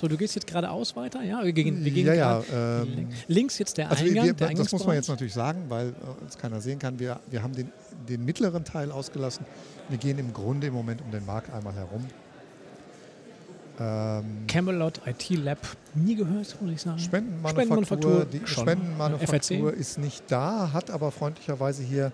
So, 0.00 0.08
du 0.08 0.16
gehst 0.16 0.34
jetzt 0.34 0.46
geradeaus 0.46 0.96
weiter, 0.96 1.22
ja? 1.22 1.44
Wir 1.44 1.52
gehen, 1.52 1.84
wir 1.84 1.92
gehen 1.92 2.06
ja, 2.06 2.14
ja. 2.14 2.42
Ähm, 2.50 3.08
links 3.28 3.58
jetzt 3.58 3.76
der 3.76 3.90
Also 3.90 4.02
Eingang, 4.02 4.24
wir, 4.24 4.32
der 4.32 4.54
das 4.54 4.72
muss 4.72 4.86
man 4.86 4.94
jetzt 4.96 5.08
natürlich 5.08 5.34
sagen, 5.34 5.64
weil 5.68 5.88
äh, 5.88 6.22
uns 6.22 6.38
keiner 6.38 6.62
sehen 6.62 6.78
kann. 6.78 6.98
Wir, 6.98 7.20
wir 7.28 7.42
haben 7.42 7.54
den, 7.54 7.70
den 8.08 8.24
mittleren 8.24 8.64
Teil 8.64 8.92
ausgelassen. 8.92 9.44
Wir 9.90 9.98
gehen 9.98 10.18
im 10.18 10.32
Grunde 10.32 10.68
im 10.68 10.72
Moment 10.72 11.02
um 11.02 11.10
den 11.10 11.26
Markt 11.26 11.52
einmal 11.52 11.74
herum. 11.74 12.06
Ähm, 13.78 14.46
Camelot 14.46 15.02
IT 15.04 15.28
Lab, 15.36 15.58
nie 15.94 16.14
gehört, 16.14 16.56
muss 16.62 16.72
ich 16.72 16.80
sagen. 16.80 16.98
Spendenmanufaktur, 16.98 18.24
die 18.24 18.40
schon. 18.46 18.64
Spendenmanufaktur 18.64 19.70
FRC? 19.72 19.78
ist 19.78 19.98
nicht 19.98 20.24
da, 20.28 20.72
hat 20.72 20.90
aber 20.90 21.10
freundlicherweise 21.10 21.82
hier 21.82 22.06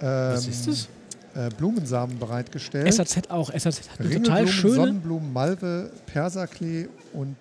ähm, 0.00 0.32
Was 0.32 0.46
ist 0.46 0.66
das? 0.66 0.88
Äh, 1.36 1.50
Blumensamen 1.50 2.18
bereitgestellt. 2.18 2.92
SAZ 2.92 3.28
auch. 3.28 3.50
SAZ 3.52 3.90
hat 3.90 4.00
eine 4.00 4.22
total 4.22 4.48
schöne. 4.48 4.74
Sonnenblumen, 4.74 5.32
Malve, 5.32 5.90
Perserklee 6.06 6.88
und 7.12 7.36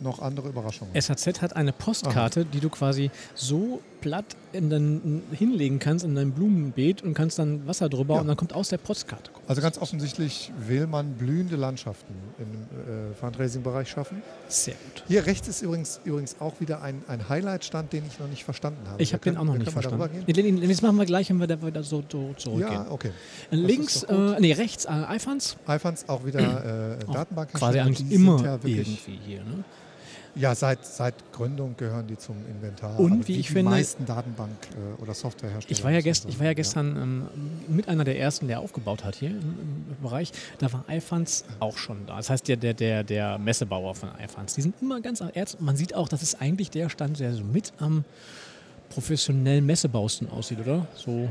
noch 0.00 0.20
andere 0.20 0.48
Überraschungen. 0.48 1.00
SAZ 1.00 1.42
hat 1.42 1.54
eine 1.54 1.72
Postkarte, 1.72 2.44
die 2.44 2.60
du 2.60 2.68
quasi 2.68 3.10
so 3.34 3.80
platt 4.00 4.24
in 4.52 4.70
dein, 4.70 5.22
hinlegen 5.32 5.78
kannst 5.78 6.04
in 6.04 6.14
dein 6.14 6.32
Blumenbeet 6.32 7.02
und 7.02 7.14
kannst 7.14 7.38
dann 7.38 7.66
Wasser 7.66 7.88
drüber 7.88 8.14
Ja. 8.14 8.20
und 8.22 8.26
dann 8.28 8.36
kommt 8.36 8.52
aus 8.54 8.68
der 8.70 8.78
Postkarte. 8.78 9.30
Also 9.48 9.60
ganz 9.62 9.78
offensichtlich 9.78 10.50
will 10.66 10.86
man 10.86 11.12
blühende 11.14 11.56
Landschaften 11.56 12.14
im 12.38 12.46
äh, 13.10 13.14
Fundraising-Bereich 13.14 13.88
schaffen. 13.88 14.22
Sehr 14.48 14.74
gut. 14.74 15.04
Hier 15.08 15.26
rechts 15.26 15.48
ist 15.48 15.62
übrigens, 15.62 16.00
übrigens 16.04 16.36
auch 16.40 16.60
wieder 16.60 16.82
ein, 16.82 17.02
ein 17.08 17.28
Highlight-Stand, 17.28 17.92
den 17.92 18.04
ich 18.06 18.18
noch 18.18 18.28
nicht 18.28 18.44
verstanden 18.44 18.80
habe. 18.88 19.02
Ich 19.02 19.12
habe 19.12 19.22
den 19.24 19.36
auch 19.36 19.44
noch 19.44 19.58
nicht 19.58 19.70
verstanden. 19.70 20.24
gehen? 20.26 20.60
Nee, 20.60 20.66
Das 20.68 20.82
machen 20.82 20.96
wir 20.96 21.06
gleich, 21.06 21.28
wenn 21.30 21.38
wir 21.38 21.46
da 21.46 21.60
wieder 21.64 21.82
so, 21.82 22.02
so 22.10 22.32
zurückgehen. 22.36 22.72
Ja, 22.72 22.86
okay. 22.90 23.10
Links, 23.50 23.96
ist 23.96 24.02
doch 24.10 24.16
gut. 24.16 24.36
äh, 24.36 24.40
nee, 24.40 24.52
rechts 24.52 24.84
äh, 24.84 24.88
iPhones. 24.88 25.56
iPhones 25.66 26.08
auch 26.08 26.24
wieder 26.24 26.98
äh, 27.00 27.04
Datenbank 27.12 27.52
Quasi 27.52 27.78
eigentlich 27.80 28.10
immer 28.10 28.58
irgendwie 28.64 29.18
hier. 29.26 29.44
Ne? 29.44 29.64
Ja 30.36 30.54
seit, 30.54 30.84
seit 30.84 31.14
Gründung 31.32 31.76
gehören 31.76 32.06
die 32.06 32.16
zum 32.18 32.36
Inventar. 32.48 32.98
Und 33.00 33.12
Aber 33.12 33.28
wie 33.28 33.36
ich 33.40 33.46
die 33.48 33.52
finde- 33.54 33.70
meisten 33.70 34.04
Datenbank- 34.04 34.50
äh, 34.98 35.02
oder 35.02 35.14
Softwarehersteller. 35.14 35.72
Ich 35.78 35.82
war 35.82 35.90
ja, 35.90 36.00
gest, 36.00 36.26
ich 36.28 36.38
war 36.38 36.44
ja 36.44 36.50
Ja. 36.50 36.54
gestern 36.54 36.96
ähm, 36.96 37.74
mit 37.74 37.88
einer 37.88 38.04
der 38.04 38.18
ersten, 38.18 38.46
der 38.48 38.60
aufgebaut 38.60 39.02
hat 39.04 39.16
hier 39.16 39.30
im, 39.30 39.38
im 39.88 39.96
Bereich. 40.02 40.32
Da 40.58 40.72
war 40.72 40.84
iFunds 40.88 41.44
auch 41.60 41.76
schon 41.78 42.06
da. 42.06 42.16
Das 42.16 42.30
heißt, 42.30 42.46
der, 42.48 42.56
der, 42.56 42.74
der, 42.74 43.02
der 43.02 43.38
Messebauer 43.38 43.94
von 43.94 44.10
iFunds. 44.22 44.54
Die 44.54 44.62
sind 44.62 44.74
immer 44.82 45.00
ganz 45.00 45.22
am 45.22 45.30
Erz. 45.32 45.56
Man 45.58 45.76
sieht 45.76 45.94
auch, 45.94 46.08
das 46.08 46.22
ist 46.22 46.40
eigentlich 46.40 46.70
der 46.70 46.88
Stand, 46.90 47.18
der 47.18 47.32
so 47.34 47.42
mit 47.42 47.72
am 47.78 48.04
professionellen 48.90 49.66
Messebausten 49.66 50.30
aussieht, 50.30 50.60
oder? 50.60 50.86
So. 50.94 51.28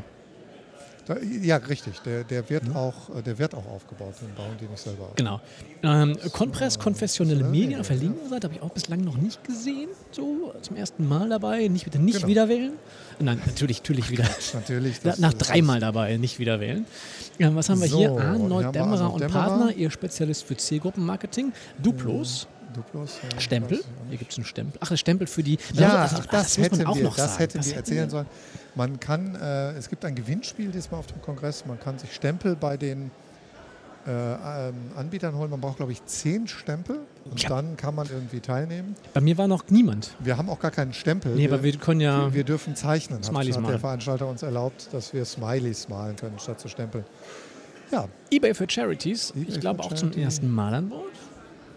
Da, 1.07 1.17
ja, 1.19 1.57
richtig. 1.57 2.00
Der, 2.01 2.24
der, 2.24 2.50
wird 2.50 2.63
auch, 2.75 3.15
äh, 3.15 3.21
der 3.21 3.38
wird 3.38 3.53
auch 3.53 3.65
aufgebaut. 3.67 4.15
Den 4.21 4.33
bauen 4.33 4.55
die 4.59 4.65
nicht 4.65 4.81
selber 4.81 5.03
auf. 5.03 5.15
Genau. 5.15 5.39
Ähm, 5.83 6.17
Compress, 6.31 6.79
konfessionelle 6.79 7.43
so, 7.43 7.50
Medien 7.51 7.79
auf 7.79 7.88
der 7.88 7.97
linken 7.97 8.27
Seite 8.27 8.47
habe 8.47 8.55
ich 8.55 8.62
auch 8.63 8.71
bislang 8.71 9.01
noch 9.01 9.15
nicht 9.17 9.43
gesehen. 9.43 9.89
So 10.12 10.53
zum 10.62 10.75
ersten 10.75 11.07
Mal 11.07 11.29
dabei. 11.29 11.67
Nicht, 11.67 11.83
bitte 11.85 12.00
nicht 12.00 12.15
Genau. 12.17 12.27
wieder 12.27 12.50
wählen. 12.50 12.74
Nein, 13.19 13.39
natürlich, 13.45 13.79
natürlich 13.79 14.09
wieder. 14.09 14.25
Natürlich. 14.53 15.00
Da- 15.01 15.12
das- 15.12 15.19
Nach 15.19 15.33
dreimal 15.33 15.79
dabei, 15.79 16.17
nicht 16.17 16.39
wieder 16.39 16.59
wählen. 16.59 16.85
Ja, 17.38 17.53
was 17.53 17.69
haben 17.69 17.81
wir 17.81 17.88
So, 17.88 17.97
hier? 18.00 18.12
Arnold 18.12 18.74
Dämmerer 18.74 19.13
und 19.13 19.21
Dämmerer. 19.21 19.47
Partner, 19.47 19.71
ihr 19.75 19.91
Spezialist 19.91 20.43
für 20.45 20.57
Zielgruppenmarketing. 20.57 21.53
Duplos, 21.81 22.47
Duplos, 22.75 23.17
ja, 23.34 23.39
Stempel. 23.39 23.79
Hier 24.10 24.17
gibt 24.17 24.32
es 24.32 24.38
einen 24.38 24.46
Stempel. 24.46 24.79
Ach, 24.84 24.91
ein 24.91 24.98
Stempel 24.98 25.27
für 25.27 25.44
die. 25.44 25.58
Ja, 25.74 26.03
also, 26.03 26.17
ach, 26.20 26.25
das, 26.27 26.58
man 26.58 26.63
hätten 26.70 26.86
auch 26.86 26.96
wir, 26.96 27.03
noch 27.03 27.15
das 27.15 27.32
sagen. 27.32 27.39
hätten 27.39 27.58
Das 27.58 27.67
wir 27.67 27.74
hätten 27.77 27.89
erzählen 27.91 28.10
sollen. 28.10 28.25
Man 28.75 29.00
kann, 29.00 29.36
äh, 29.36 29.72
es 29.74 29.89
gibt 29.89 30.03
ein 30.05 30.15
Gewinnspiel 30.15 30.70
diesmal 30.72 31.00
auf 31.00 31.08
dem 31.08 31.22
Kongress. 31.22 31.65
Man 31.65 31.79
kann 31.79 31.98
sich 31.98 32.13
Stempel 32.13 32.55
bei 32.55 32.77
den 32.77 33.10
äh, 34.08 34.12
ähm, 34.12 34.75
Anbietern 34.96 35.36
holen. 35.36 35.50
Man 35.50 35.62
braucht, 35.62 35.77
glaube 35.77 35.91
ich, 35.91 36.05
zehn 36.05 36.48
Stempel 36.48 37.00
und 37.24 37.41
Ja. 37.41 37.50
dann 37.50 37.75
kann 37.75 37.96
man 37.96 38.08
irgendwie 38.08 38.39
teilnehmen. 38.39 38.96
Bei 39.15 39.22
mir 39.22 39.36
war 39.38 39.48
noch 39.48 39.63
niemand. 39.70 40.12
Wir 40.20 40.38
haben 40.38 40.48
auch 40.50 40.60
gar 40.60 40.70
keinen 40.72 40.94
Stempel. 40.94 41.34
Nee, 41.36 41.48
aber 41.48 41.63
wir 41.63 41.75
können 41.77 42.01
ja. 42.01 42.25
wir, 42.27 42.34
wir 42.36 42.44
dürfen 42.44 42.75
zeichnen. 42.75 43.24
Smileys 43.24 43.55
hat 43.55 43.63
der 43.63 43.70
malen. 43.70 43.79
Veranstalter 43.79 44.27
uns 44.27 44.44
erlaubt, 44.44 44.89
dass 44.91 45.13
wir 45.13 45.25
Smileys 45.25 45.89
malen 45.89 46.15
können, 46.17 46.38
statt 46.38 46.60
zu 46.60 46.67
stempeln. 46.67 47.03
Ja, 47.91 48.08
eBay 48.32 48.53
für 48.53 48.67
Charities. 48.70 49.32
eBay 49.32 49.46
ich 49.50 49.60
glaube 49.60 49.82
auch 49.84 49.89
zum 49.89 50.10
Charity. 50.10 50.22
ersten 50.22 50.51
Mal 50.51 50.74
an 50.75 50.89
Bord. 50.89 51.05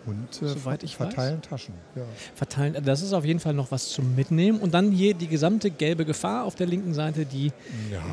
Und 0.07 0.43
äh, 0.43 0.49
Soweit 0.49 0.83
ich 0.83 0.99
weiß. 0.99 1.09
verteilen 1.09 1.43
Taschen. 1.43 1.75
Ja. 1.97 2.03
Verteilen. 2.35 2.77
Das 2.85 3.03
ist 3.03 3.13
auf 3.13 3.25
jeden 3.25 3.41
Fall 3.41 3.55
noch 3.55 3.71
was 3.71 3.91
zum 3.91 4.15
Mitnehmen. 4.15 4.59
Und 4.59 4.75
dann 4.75 4.91
hier 4.91 5.15
die 5.15 5.27
gesamte 5.29 5.71
gelbe 5.71 6.05
Gefahr 6.05 6.45
auf 6.45 6.55
der 6.55 6.67
linken 6.67 6.95
Seite, 6.95 7.25
die 7.27 7.53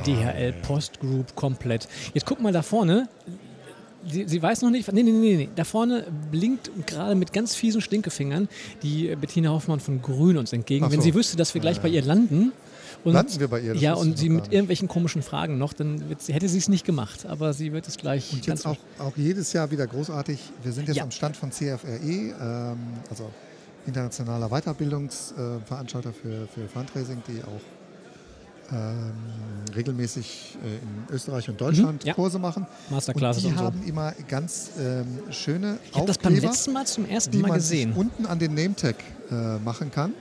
DHL 0.06 0.54
Post 0.62 1.00
Group 1.00 1.36
komplett. 1.36 1.88
Jetzt 2.14 2.26
guck 2.26 2.42
mal 2.42 2.52
da 2.54 2.62
vorne. 2.62 3.08
Sie, 4.08 4.28
sie 4.28 4.40
weiß 4.42 4.62
noch 4.62 4.70
nicht, 4.70 4.92
nee, 4.94 5.02
nee, 5.02 5.12
nee, 5.12 5.36
nee. 5.36 5.50
Da 5.56 5.64
vorne 5.64 6.06
blinkt 6.32 6.70
gerade 6.86 7.16
mit 7.16 7.34
ganz 7.34 7.56
fiesen 7.56 7.82
Stinkefingern 7.82 8.48
die 8.84 9.16
Bettina 9.16 9.50
Hoffmann 9.50 9.80
von 9.80 10.02
Grün 10.02 10.38
uns 10.38 10.54
entgegen. 10.54 10.86
Ach 10.86 10.92
Wenn 10.92 11.00
so. 11.00 11.06
sie 11.06 11.16
wüsste, 11.16 11.38
dass 11.38 11.54
wir 11.56 11.62
gleich 11.62 11.82
bei 11.82 11.90
ihr 11.90 12.04
landen. 12.04 12.52
Und, 13.06 13.14
Landen 13.14 13.40
wir 13.40 13.48
bei 13.48 13.60
ihr? 13.62 13.74
Das 13.74 13.82
ja, 13.82 13.94
und 13.94 14.18
sie 14.18 14.30
mit 14.30 14.52
irgendwelchen 14.52 14.88
komischen 14.88 15.22
Fragen 15.22 15.58
noch, 15.58 15.74
dann 15.74 16.04
hätte 16.28 16.50
sie 16.50 16.58
es 16.58 16.68
nicht 16.68 16.86
gemacht. 16.86 17.26
Aber 17.28 17.54
sie 17.54 17.72
wird 17.72 17.88
es 17.88 17.98
gleich 17.98 18.34
Und 18.34 18.46
jetzt 18.48 18.66
auch, 18.66 18.78
auch 19.00 19.16
jedes 19.16 19.54
Jahr 19.54 19.70
wieder 19.72 19.86
großartig. 19.88 20.40
Wir 20.64 20.72
sind 20.74 20.88
jetzt 20.88 20.98
Ja. 20.98 21.04
am 21.04 21.12
Stand 21.12 21.38
von 21.38 21.52
CFRE, 21.52 21.98
ähm, 22.00 22.78
also 23.10 23.30
internationaler 23.86 24.50
Weiterbildungsveranstalter 24.50 26.12
für, 26.14 26.48
für 26.48 26.68
Fundraising, 26.68 27.22
die 27.28 27.42
auch 27.44 27.62
ähm, 28.74 29.12
regelmäßig 29.76 30.58
äh, 30.64 30.68
in 31.12 31.16
Österreich 31.16 31.48
und 31.50 31.62
Deutschland 31.62 32.02
Mhm, 32.04 32.08
ja. 32.08 32.14
Kurse 32.16 32.40
machen. 32.40 32.66
Masterclasses 32.90 33.44
und 33.44 33.50
und, 33.52 33.54
die 33.56 33.60
so. 33.60 33.66
haben 33.66 33.84
immer 33.88 34.12
ganz 34.28 34.72
ähm, 34.80 35.06
schöne 35.30 35.78
Ich 35.92 35.96
habe 35.96 36.08
das 36.08 36.18
beim 36.18 36.34
letzten 36.36 36.74
Mal 36.74 36.88
zum 36.88 37.06
ersten 37.08 37.32
die 37.32 37.38
Mal 37.38 37.50
man 37.50 37.58
gesehen. 37.58 37.94
unten 37.94 38.26
an 38.26 38.40
den 38.40 38.56
Nametag 38.56 38.96
äh, 39.30 39.60
machen 39.60 39.92
kann. 39.92 40.14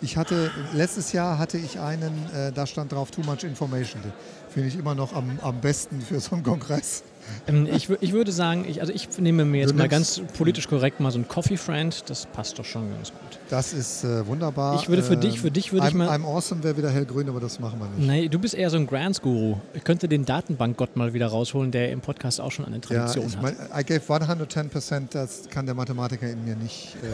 Ich 0.00 0.16
hatte, 0.16 0.50
letztes 0.74 1.12
Jahr 1.12 1.38
hatte 1.38 1.58
ich 1.58 1.80
einen, 1.80 2.12
äh, 2.34 2.52
da 2.52 2.66
stand 2.66 2.92
drauf 2.92 3.10
Too 3.10 3.22
Much 3.22 3.42
Information. 3.42 4.00
Finde 4.48 4.68
ich 4.68 4.78
immer 4.78 4.94
noch 4.94 5.12
am, 5.12 5.38
am 5.42 5.60
besten 5.60 6.00
für 6.00 6.20
so 6.20 6.34
einen 6.36 6.44
Kongress. 6.44 7.02
Ähm, 7.46 7.66
ich, 7.70 7.90
ich 8.00 8.12
würde 8.12 8.32
sagen, 8.32 8.64
ich, 8.66 8.80
also 8.80 8.92
ich 8.92 9.08
nehme 9.18 9.44
mir 9.44 9.60
jetzt 9.62 9.70
Du 9.72 9.76
mal 9.76 9.88
ganz 9.88 10.22
politisch 10.38 10.68
korrekt 10.68 11.00
mal 11.00 11.10
so 11.10 11.18
ein 11.18 11.26
Coffee 11.28 11.56
Friend. 11.58 12.02
Das 12.08 12.26
passt 12.26 12.58
doch 12.58 12.64
schon 12.64 12.90
ganz 12.90 13.10
gut. 13.10 13.38
Das 13.50 13.72
ist 13.74 14.04
äh, 14.04 14.26
wunderbar. 14.26 14.80
Ich 14.80 14.88
würde 14.88 15.02
für 15.02 15.14
Ähm, 15.14 15.20
dich- 15.20 15.40
für 15.40 15.50
dich 15.50 15.72
würde 15.72 15.88
ich 15.88 15.94
I'm, 15.94 15.98
mal- 15.98 16.08
I'm 16.08 16.24
awesome 16.24 16.62
wäre 16.62 16.76
wieder 16.78 16.90
hellgrün, 16.90 17.28
aber 17.28 17.40
das 17.40 17.58
machen 17.60 17.78
wir 17.80 17.88
nicht. 17.88 18.08
Nee, 18.08 18.28
du 18.28 18.38
bist 18.38 18.54
eher 18.54 18.70
so 18.70 18.76
ein 18.78 18.86
Grants-Guru. 18.86 19.56
Ich 19.74 19.84
könnte 19.84 20.08
den 20.08 20.24
Datenbankgott 20.24 20.96
mal 20.96 21.12
wieder 21.12 21.26
rausholen, 21.26 21.70
der 21.70 21.90
im 21.92 22.00
Podcast 22.00 22.40
auch 22.40 22.52
schon 22.52 22.64
eine 22.64 22.76
Ja, 22.76 22.80
Tradition 22.80 23.26
ich 23.26 23.36
hat. 23.36 23.42
mein, 23.42 23.56
I 23.78 23.84
gave 23.84 24.00
110%, 24.10 25.08
das 25.10 25.48
kann 25.50 25.66
der 25.66 25.74
Mathematiker 25.74 26.30
in 26.30 26.44
mir 26.44 26.56
nicht. 26.56 26.96
Äh, 27.02 27.08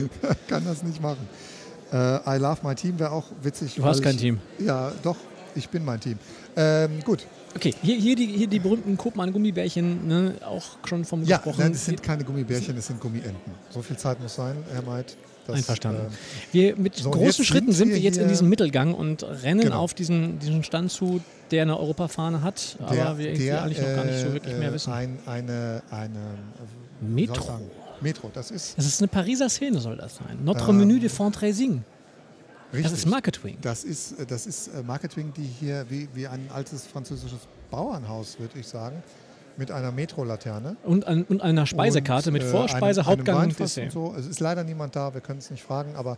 kann 0.48 0.64
das 0.64 0.82
nicht 0.82 1.00
machen. 1.00 1.28
Äh, 1.92 1.96
I 2.36 2.38
love 2.38 2.58
my 2.66 2.74
team 2.74 2.98
wäre 2.98 3.10
auch 3.12 3.26
witzig. 3.42 3.74
Du 3.74 3.84
hast 3.84 4.02
kein 4.02 4.14
ich, 4.14 4.20
Team. 4.20 4.38
Ja, 4.58 4.92
doch, 5.02 5.16
ich 5.54 5.68
bin 5.68 5.84
mein 5.84 6.00
Team. 6.00 6.18
Ähm, 6.56 7.00
gut. 7.04 7.26
Okay, 7.54 7.74
hier, 7.82 7.96
hier, 7.96 8.16
die, 8.16 8.26
hier 8.26 8.46
die 8.46 8.58
berühmten 8.58 8.96
Koopmann-Gummibärchen, 8.96 10.06
ne, 10.06 10.34
auch 10.46 10.64
schon 10.88 11.04
vom 11.04 11.22
Ja, 11.24 11.36
gesprochen. 11.36 11.60
nein, 11.60 11.72
es 11.72 11.84
sind 11.84 12.02
keine 12.02 12.24
Gummibärchen, 12.24 12.74
es 12.78 12.86
sind 12.86 12.98
Gummienten. 12.98 13.34
So 13.70 13.82
viel 13.82 13.96
Zeit 13.98 14.20
muss 14.22 14.36
sein, 14.36 14.56
Herr 14.72 14.80
Maid. 14.82 15.14
dass, 15.46 15.56
Einverstanden. 15.56 16.06
ähm, 16.06 16.12
Wir 16.52 16.76
mit 16.76 16.96
So, 16.96 17.10
großen 17.10 17.44
Schritten 17.44 17.72
sind 17.72 17.90
wir 17.90 17.98
jetzt 17.98 18.16
in 18.16 18.28
diesem 18.28 18.48
Mittelgang 18.48 18.94
und 18.94 19.22
rennen 19.22 19.60
Genau. 19.60 19.80
auf 19.80 19.92
diesen, 19.92 20.38
diesen 20.38 20.64
Stand 20.64 20.90
zu, 20.90 21.20
der 21.50 21.62
eine 21.62 21.78
Europafahne 21.78 22.40
hat, 22.42 22.78
aber 22.80 23.18
wir 23.18 23.26
irgendwie 23.26 23.52
eigentlich 23.52 23.78
noch 23.80 23.94
gar 23.96 24.04
nicht 24.06 24.20
so 24.20 24.32
wirklich 24.32 24.54
äh, 24.54 24.58
mehr 24.58 24.68
äh, 24.70 24.74
wissen. 24.74 24.92
Ein, 24.92 25.18
eine, 25.26 25.82
eine, 25.90 26.18
äh, 26.18 27.04
Metro. 27.04 27.60
Metro, 28.02 28.30
das 28.32 28.50
ist. 28.50 28.76
Das 28.76 28.86
ist 28.86 29.00
eine 29.00 29.08
Pariser 29.08 29.48
Szene, 29.48 29.80
soll 29.80 29.96
das 29.96 30.16
sein. 30.16 30.38
Notre 30.44 30.70
ähm, 30.70 30.78
Menü 30.78 30.98
de 31.00 31.08
Fontraising. 31.08 31.84
Richtig. 32.72 32.90
Das 32.90 32.98
ist 32.98 33.06
Marketwing. 33.06 33.58
Das 33.60 33.84
ist, 33.84 34.18
äh, 34.18 34.26
das 34.26 34.46
ist 34.46 34.68
äh, 34.68 34.82
Marketwing, 34.82 35.32
die 35.34 35.44
hier 35.44 35.84
wie, 35.88 36.08
wie 36.14 36.26
ein 36.26 36.48
altes 36.52 36.86
französisches 36.86 37.40
Bauernhaus, 37.70 38.38
würde 38.38 38.58
ich 38.58 38.66
sagen, 38.66 39.02
mit 39.56 39.70
einer 39.70 39.92
Metrolaterne. 39.92 40.76
Und, 40.82 41.06
an, 41.06 41.24
und 41.24 41.42
einer 41.42 41.66
Speisekarte 41.66 42.30
und, 42.30 42.34
mit 42.34 42.42
Vorspeise, 42.42 43.00
einem, 43.00 43.08
Hauptgang 43.08 43.38
einem 43.38 43.56
und 43.58 43.92
so. 43.92 44.14
Es 44.18 44.26
ist 44.26 44.40
leider 44.40 44.64
niemand 44.64 44.96
da, 44.96 45.12
wir 45.12 45.20
können 45.20 45.38
es 45.40 45.50
nicht 45.50 45.62
fragen, 45.62 45.94
aber 45.96 46.16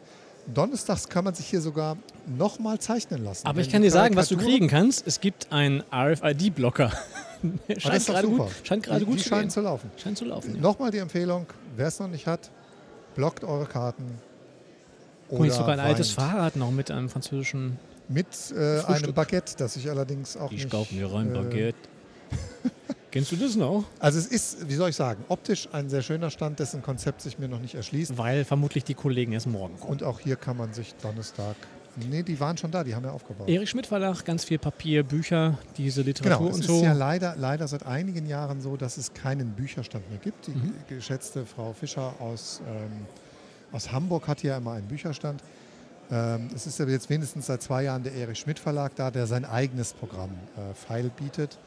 Donnerstags 0.52 1.08
kann 1.08 1.24
man 1.24 1.34
sich 1.34 1.46
hier 1.46 1.60
sogar 1.60 1.96
nochmal 2.26 2.78
zeichnen 2.78 3.24
lassen. 3.24 3.46
Aber 3.46 3.60
ich 3.60 3.70
kann 3.70 3.82
dir 3.82 3.90
sagen, 3.90 4.16
was 4.16 4.28
du 4.28 4.36
kriegen 4.36 4.68
kannst. 4.68 5.06
Es 5.06 5.20
gibt 5.20 5.52
einen 5.52 5.82
RFID-Blocker. 5.92 6.92
scheint 7.78 8.06
gerade 8.06 8.28
gut, 8.28 8.48
scheint 8.62 8.82
gerade 8.82 9.04
gut 9.04 9.18
die 9.18 9.24
scheinen 9.24 9.50
zu 9.50 9.60
laufen. 9.60 9.90
Scheint 9.96 10.18
zu 10.18 10.24
laufen. 10.24 10.56
Ja. 10.56 10.60
Nochmal 10.60 10.90
die 10.90 10.98
Empfehlung, 10.98 11.46
wer 11.76 11.88
es 11.88 11.98
noch 11.98 12.08
nicht 12.08 12.26
hat, 12.26 12.50
blockt 13.14 13.44
eure 13.44 13.66
Karten. 13.66 14.18
Guck 15.28 15.38
mal, 15.40 15.50
sogar 15.50 15.70
ein 15.70 15.78
weint. 15.78 15.88
altes 15.88 16.10
Fahrrad 16.10 16.56
noch 16.56 16.70
mit 16.70 16.90
einem 16.90 17.08
französischen. 17.08 17.78
Mit 18.08 18.26
äh, 18.54 18.80
einem 18.80 19.14
Baguette, 19.14 19.56
das 19.56 19.76
ich 19.76 19.88
allerdings 19.88 20.36
auch 20.36 20.50
die 20.50 20.56
nicht. 20.56 20.66
Ich 20.66 20.70
kaufe 20.70 20.94
mir 20.94 21.10
rein, 21.10 21.30
äh, 21.30 21.38
Baguette. 21.38 21.78
Kennst 23.14 23.30
du 23.30 23.36
das 23.36 23.54
noch? 23.54 23.84
Also 24.00 24.18
es 24.18 24.26
ist, 24.26 24.68
wie 24.68 24.74
soll 24.74 24.90
ich 24.90 24.96
sagen, 24.96 25.22
optisch 25.28 25.68
ein 25.70 25.88
sehr 25.88 26.02
schöner 26.02 26.30
Stand, 26.30 26.58
dessen 26.58 26.82
Konzept 26.82 27.20
sich 27.20 27.38
mir 27.38 27.46
noch 27.46 27.60
nicht 27.60 27.76
erschließt. 27.76 28.18
Weil 28.18 28.44
vermutlich 28.44 28.82
die 28.82 28.94
Kollegen 28.94 29.30
erst 29.30 29.46
morgen 29.46 29.78
kommen. 29.78 29.92
Und 29.92 30.02
auch 30.02 30.18
hier 30.18 30.34
kann 30.34 30.56
man 30.56 30.74
sich 30.74 30.96
Donnerstag 31.00 31.54
Nee, 32.10 32.24
die 32.24 32.40
waren 32.40 32.56
schon 32.56 32.72
da, 32.72 32.82
die 32.82 32.92
haben 32.92 33.04
ja 33.04 33.12
aufgebaut. 33.12 33.48
Erich 33.48 33.70
Schmidt 33.70 33.86
Verlag, 33.86 34.24
ganz 34.24 34.42
viel 34.42 34.58
Papier, 34.58 35.04
Bücher, 35.04 35.56
diese 35.76 36.02
Literatur 36.02 36.46
genau, 36.46 36.56
und 36.56 36.64
so. 36.64 36.72
Es 36.72 36.78
ist 36.78 36.84
ja 36.86 36.92
leider, 36.92 37.36
leider 37.36 37.68
seit 37.68 37.86
einigen 37.86 38.26
Jahren 38.26 38.60
so, 38.60 38.76
dass 38.76 38.96
es 38.96 39.14
keinen 39.14 39.52
Bücherstand 39.52 40.10
mehr 40.10 40.18
gibt. 40.18 40.48
Die 40.48 40.50
mhm. 40.50 40.74
geschätzte 40.88 41.46
Frau 41.46 41.72
Fischer 41.72 42.14
aus, 42.18 42.60
ähm, 42.66 43.06
aus 43.70 43.92
Hamburg 43.92 44.26
hat 44.26 44.40
hier 44.40 44.56
immer 44.56 44.72
einen 44.72 44.88
Bücherstand. 44.88 45.40
Ähm, 46.10 46.48
es 46.52 46.66
ist 46.66 46.80
ja 46.80 46.86
jetzt 46.86 47.08
wenigstens 47.10 47.46
seit 47.46 47.62
zwei 47.62 47.84
Jahren 47.84 48.02
der 48.02 48.12
Erich 48.14 48.40
Schmidt 48.40 48.58
Verlag 48.58 48.96
da, 48.96 49.12
der 49.12 49.28
sein 49.28 49.44
eigenes 49.44 49.92
Programm 49.92 50.30
äh, 50.56 50.74
Pfeil 50.74 51.12
bietet. 51.16 51.58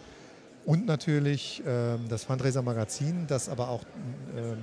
Und 0.68 0.86
natürlich 0.86 1.64
ähm, 1.66 2.02
das 2.10 2.26
Fundraiser 2.26 2.62
Magazin, 2.62 3.26
das 3.26 3.48
aber 3.48 3.70
auch 3.70 3.84
ähm, 4.36 4.58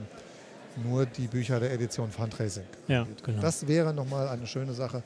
nur 0.87 1.06
die 1.06 1.26
Bücher 1.28 1.58
der 1.58 1.73
Edition 1.73 2.11
Fundraising. 2.11 2.64
Ja, 2.88 3.06
genau. 3.25 3.40
Das 3.40 3.66
wäre 3.66 3.94
nochmal 3.94 4.28
eine 4.28 4.46
schöne 4.46 4.75
Sache, 4.75 5.02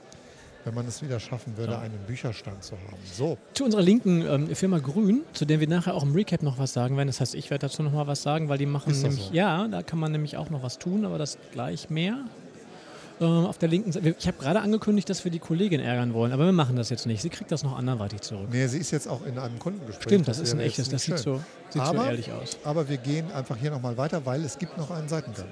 wenn 0.64 0.74
man 0.74 0.88
es 0.88 1.00
wieder 1.00 1.20
schaffen 1.20 1.56
würde, 1.56 1.74
ja. 1.74 1.78
einen 1.78 2.00
Bücherstand 2.08 2.64
zu 2.64 2.72
haben. 2.72 2.98
So. 3.14 3.38
Zu 3.54 3.66
unserer 3.66 3.82
linken 3.82 4.22
ähm, 4.26 4.56
Firma 4.56 4.80
Grün, 4.80 5.22
zu 5.34 5.44
der 5.44 5.60
wir 5.60 5.68
nachher 5.68 5.94
auch 5.94 6.02
im 6.02 6.14
Recap 6.14 6.42
noch 6.42 6.58
was 6.58 6.72
sagen 6.72 6.96
werden. 6.96 7.06
Das 7.06 7.20
heißt, 7.20 7.36
ich 7.36 7.48
werde 7.50 7.68
dazu 7.68 7.84
noch 7.84 7.92
mal 7.92 8.08
was 8.08 8.22
sagen, 8.22 8.48
weil 8.48 8.58
die 8.58 8.66
machen 8.66 8.92
nämlich, 9.00 9.26
so? 9.26 9.32
ja, 9.32 9.68
da 9.68 9.84
kann 9.84 10.00
man 10.00 10.10
nämlich 10.10 10.36
auch 10.36 10.50
noch 10.50 10.64
was 10.64 10.80
tun, 10.80 11.04
aber 11.04 11.16
das 11.16 11.38
gleich 11.52 11.90
mehr. 11.90 12.24
Ähm, 13.20 13.46
auf 13.46 13.58
der 13.58 13.68
linken 13.68 13.90
Seite. 13.92 14.14
Ich 14.18 14.26
habe 14.26 14.38
gerade 14.38 14.60
angekündigt, 14.60 15.10
dass 15.10 15.24
wir 15.24 15.32
die 15.32 15.40
Kollegin 15.40 15.80
ärgern 15.80 16.14
wollen, 16.14 16.32
aber 16.32 16.44
wir 16.46 16.52
machen 16.52 16.76
das 16.76 16.90
jetzt 16.90 17.06
nicht. 17.06 17.20
Sie 17.20 17.30
kriegt 17.30 17.50
das 17.50 17.64
noch 17.64 17.76
anderweitig 17.76 18.20
zurück. 18.20 18.48
Nee, 18.50 18.66
sie 18.68 18.78
ist 18.78 18.90
jetzt 18.92 19.08
auch 19.08 19.24
in 19.26 19.38
einem 19.38 19.58
Kundengespräch. 19.58 20.04
Stimmt, 20.04 20.28
das, 20.28 20.38
das 20.38 20.48
ist 20.48 20.54
ein 20.54 20.60
echtes, 20.60 20.88
das 20.88 21.02
sieht, 21.02 21.18
so, 21.18 21.40
sieht 21.70 21.82
aber, 21.82 22.02
so 22.02 22.04
ehrlich 22.04 22.30
aus. 22.32 22.56
Aber 22.64 22.88
wir 22.88 22.96
gehen 22.98 23.30
einfach 23.32 23.56
hier 23.56 23.70
nochmal 23.70 23.96
weiter, 23.96 24.24
weil 24.24 24.44
es 24.44 24.58
gibt 24.58 24.76
noch 24.78 24.90
einen 24.90 25.08
Seitengang. 25.08 25.46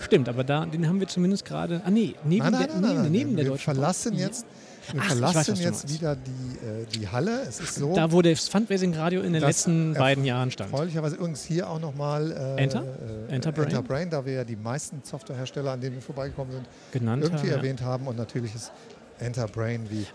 Stimmt, 0.00 0.28
aber 0.28 0.44
da, 0.44 0.64
den 0.64 0.86
haben 0.86 1.00
wir 1.00 1.08
zumindest 1.08 1.44
gerade. 1.44 1.82
Ah, 1.84 1.90
nee, 1.90 2.14
neben 2.24 2.44
nein, 2.44 2.52
nein, 2.52 2.68
der, 2.68 2.80
nein, 2.80 3.02
neben, 3.02 3.10
neben 3.12 3.36
der 3.36 3.44
Deutschen 3.46 3.64
verlassen 3.64 4.14
jetzt. 4.16 4.46
Wir 4.90 5.00
Ach, 5.00 5.06
verlassen 5.06 5.52
weiß, 5.52 5.60
jetzt 5.60 5.88
wieder 5.92 6.16
die, 6.16 6.58
äh, 6.66 6.86
die 6.86 7.08
Halle. 7.08 7.42
Es 7.48 7.60
ist 7.60 7.76
so, 7.76 7.94
da, 7.94 8.10
wo 8.10 8.20
das 8.20 8.48
Fundraising 8.48 8.94
Radio 8.94 9.22
in 9.22 9.32
den 9.32 9.42
letzten 9.42 9.94
beiden 9.94 10.24
Jahren 10.24 10.50
stand. 10.50 10.72
Erfreulicherweise 10.72 11.16
übrigens 11.16 11.44
hier 11.44 11.70
auch 11.70 11.78
nochmal 11.78 12.32
äh, 12.32 12.62
Enter? 12.62 12.82
Äh, 13.28 13.34
Enter, 13.34 13.52
Brain? 13.52 13.66
Enter 13.66 13.82
Brain, 13.82 14.10
da 14.10 14.24
wir 14.24 14.32
ja 14.32 14.44
die 14.44 14.56
meisten 14.56 15.00
Softwarehersteller, 15.04 15.72
an 15.72 15.80
denen 15.80 15.94
wir 15.96 16.02
vorbeigekommen 16.02 16.52
sind, 16.52 16.66
Genannt 16.90 17.22
irgendwie 17.22 17.50
haben, 17.50 17.56
erwähnt 17.58 17.80
ja. 17.80 17.86
haben. 17.86 18.06
Und 18.08 18.16
natürlich 18.16 18.54
ist 18.54 18.72
Enter 19.18 19.46
Brain 19.46 19.86
wie, 19.88 20.06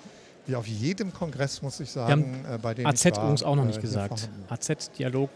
wie 0.45 0.55
auf 0.55 0.67
jedem 0.67 1.13
Kongress, 1.13 1.61
muss 1.61 1.79
ich 1.79 1.89
sagen, 1.89 2.45
äh, 2.51 2.57
bei 2.57 2.73
dem 2.73 2.85
AZ 2.85 3.05
ich 3.05 3.11
war, 3.11 3.23
übrigens 3.23 3.43
auch 3.43 3.55
noch 3.55 3.65
nicht 3.65 3.79
äh, 3.79 3.81
gesagt. 3.81 4.29
AZ 4.49 4.91
Dialog 4.97 5.29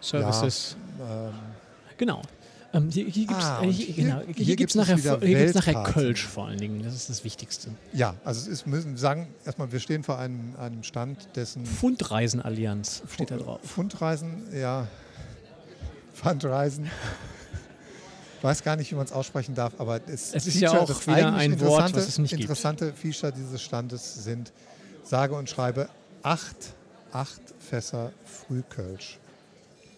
Services. 0.00 0.76
Ja, 0.98 1.28
ähm, 1.28 1.34
genau. 1.96 2.22
Ähm, 2.74 2.90
hier 2.90 3.06
hier 3.06 3.26
gibt 3.26 3.38
es 3.40 3.44
Ah, 3.46 3.62
äh, 3.62 3.72
hier, 3.72 3.94
genau, 3.94 4.20
hier 4.26 4.34
hier 4.44 4.56
gibt's 4.56 4.74
gibt 4.74 4.76
nachher, 4.76 4.96
gibt's 4.96 5.54
nachher 5.54 5.74
Weltkarten. 5.74 5.92
Kölsch 5.94 6.26
vor 6.26 6.46
allen 6.48 6.58
Dingen. 6.58 6.82
Das 6.82 6.94
ist 6.94 7.08
das 7.08 7.24
Wichtigste. 7.24 7.70
ja, 7.94 8.14
also 8.24 8.40
es 8.42 8.46
ist, 8.46 8.66
müssen 8.66 8.90
wir 8.92 8.98
sagen, 8.98 9.28
erstmal, 9.46 9.72
wir 9.72 9.80
stehen 9.80 10.02
vor 10.04 10.18
einem, 10.18 10.54
einem 10.56 10.82
Stand, 10.82 11.28
dessen 11.34 11.64
Fundreisenallianz 11.64 13.02
steht 13.10 13.30
da 13.30 13.36
drauf. 13.38 13.60
Fundreisen, 13.64 14.42
ja, 14.54 14.86
Fundreisen. 16.12 16.90
Weiß 18.42 18.62
gar 18.62 18.76
nicht, 18.76 18.90
wie 18.92 18.94
man 18.94 19.04
es 19.04 19.12
aussprechen 19.12 19.54
darf, 19.54 19.72
aber 19.78 20.00
es, 20.06 20.32
Es 20.34 20.46
ist 20.46 20.60
ja 20.60 20.70
auch 20.70 20.88
wieder 21.06 21.32
ein 21.34 21.58
Wort, 21.60 21.88
interessante- 21.88 21.96
was 21.96 22.08
es 22.08 22.18
nicht 22.18 22.30
gibt. 22.30 22.42
Interessante 22.42 22.92
Feature 22.92 23.32
dieses 23.32 23.60
Standes 23.62 24.14
sind, 24.24 24.52
sage 25.02 25.34
und 25.34 25.48
schreibe, 25.50 25.88
acht, 26.22 26.56
acht 27.12 27.40
Fässer 27.58 28.12
Frühkölsch. 28.24 29.18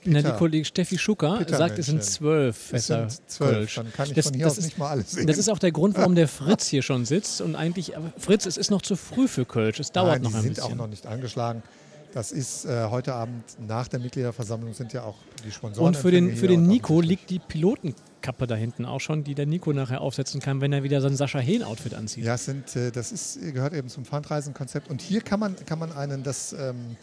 Na, 0.04 0.22
die 0.22 0.30
Kollegin 0.32 0.64
Steffi 0.64 0.96
Schucker 0.98 1.36
Peter 1.38 1.56
sagt, 1.58 1.78
es 1.78 1.86
sind 1.86 2.02
zwölf 2.02 2.56
es 2.56 2.62
Fässer 2.86 3.10
sind 3.10 3.30
zwölf, 3.30 3.50
Kölsch. 3.52 3.74
dann 3.74 3.92
kann 3.92 4.08
ich 4.08 4.14
Das- 4.14 4.26
von 4.26 4.34
hier 4.34 4.44
das 4.44 4.52
aus 4.54 4.58
ist- 4.58 4.64
nicht 4.64 4.78
mal 4.78 4.88
alles 4.88 5.10
sehen. 5.10 5.26
Das 5.26 5.36
ist 5.38 5.48
auch 5.50 5.58
der 5.58 5.72
Grund, 5.72 5.96
warum 5.96 6.14
der 6.14 6.28
Fritz 6.28 6.68
hier 6.68 6.82
schon 6.82 7.04
sitzt. 7.04 7.40
Und 7.42 7.54
eigentlich, 7.54 7.92
Fritz, 8.16 8.46
es 8.46 8.56
ist 8.56 8.70
noch 8.70 8.82
zu 8.82 8.96
früh 8.96 9.28
für 9.28 9.44
Kölsch. 9.44 9.78
Es 9.80 9.92
dauert 9.92 10.14
Nein, 10.14 10.22
noch 10.22 10.30
die 10.30 10.36
ein 10.36 10.42
sind 10.42 10.54
bisschen. 10.54 10.72
auch 10.72 10.76
noch 10.76 10.86
nicht 10.88 11.06
angeschlagen. 11.06 11.62
Das 12.12 12.32
ist 12.32 12.64
äh, 12.64 12.86
heute 12.90 13.14
Abend 13.14 13.44
nach 13.68 13.86
der 13.86 14.00
Mitgliederversammlung 14.00 14.74
sind 14.74 14.92
ja 14.92 15.04
auch 15.04 15.14
die 15.46 15.52
Sponsoren. 15.52 15.88
und 15.88 15.96
für 15.96 16.10
den, 16.10 16.34
für 16.36 16.48
den 16.48 16.66
Nico 16.66 17.00
liegt 17.00 17.30
die 17.30 17.38
Pilotenkappe 17.38 18.48
da 18.48 18.56
hinten 18.56 18.84
auch 18.84 18.98
schon, 19.00 19.22
die 19.22 19.36
der 19.36 19.46
Nico 19.46 19.72
nachher 19.72 20.00
aufsetzen 20.00 20.40
kann, 20.40 20.60
wenn 20.60 20.72
er 20.72 20.82
wieder 20.82 21.00
sein 21.00 21.14
Sascha 21.14 21.38
Hehn-Outfit 21.38 21.94
anzieht. 21.94 22.24
Ja, 22.24 22.34
es 22.34 22.46
sind, 22.46 22.74
äh, 22.74 22.90
das 22.90 23.12
ist, 23.12 23.38
gehört 23.54 23.74
eben 23.74 23.88
zum 23.88 24.04
Fundreisen-Konzept. 24.04 24.90
Und 24.90 25.00
hier 25.02 25.20
kann 25.20 25.38
man, 25.38 25.54
kann 25.66 25.78
man 25.78 25.92
einen, 25.92 26.24
das, 26.24 26.52
ähm, 26.52 26.96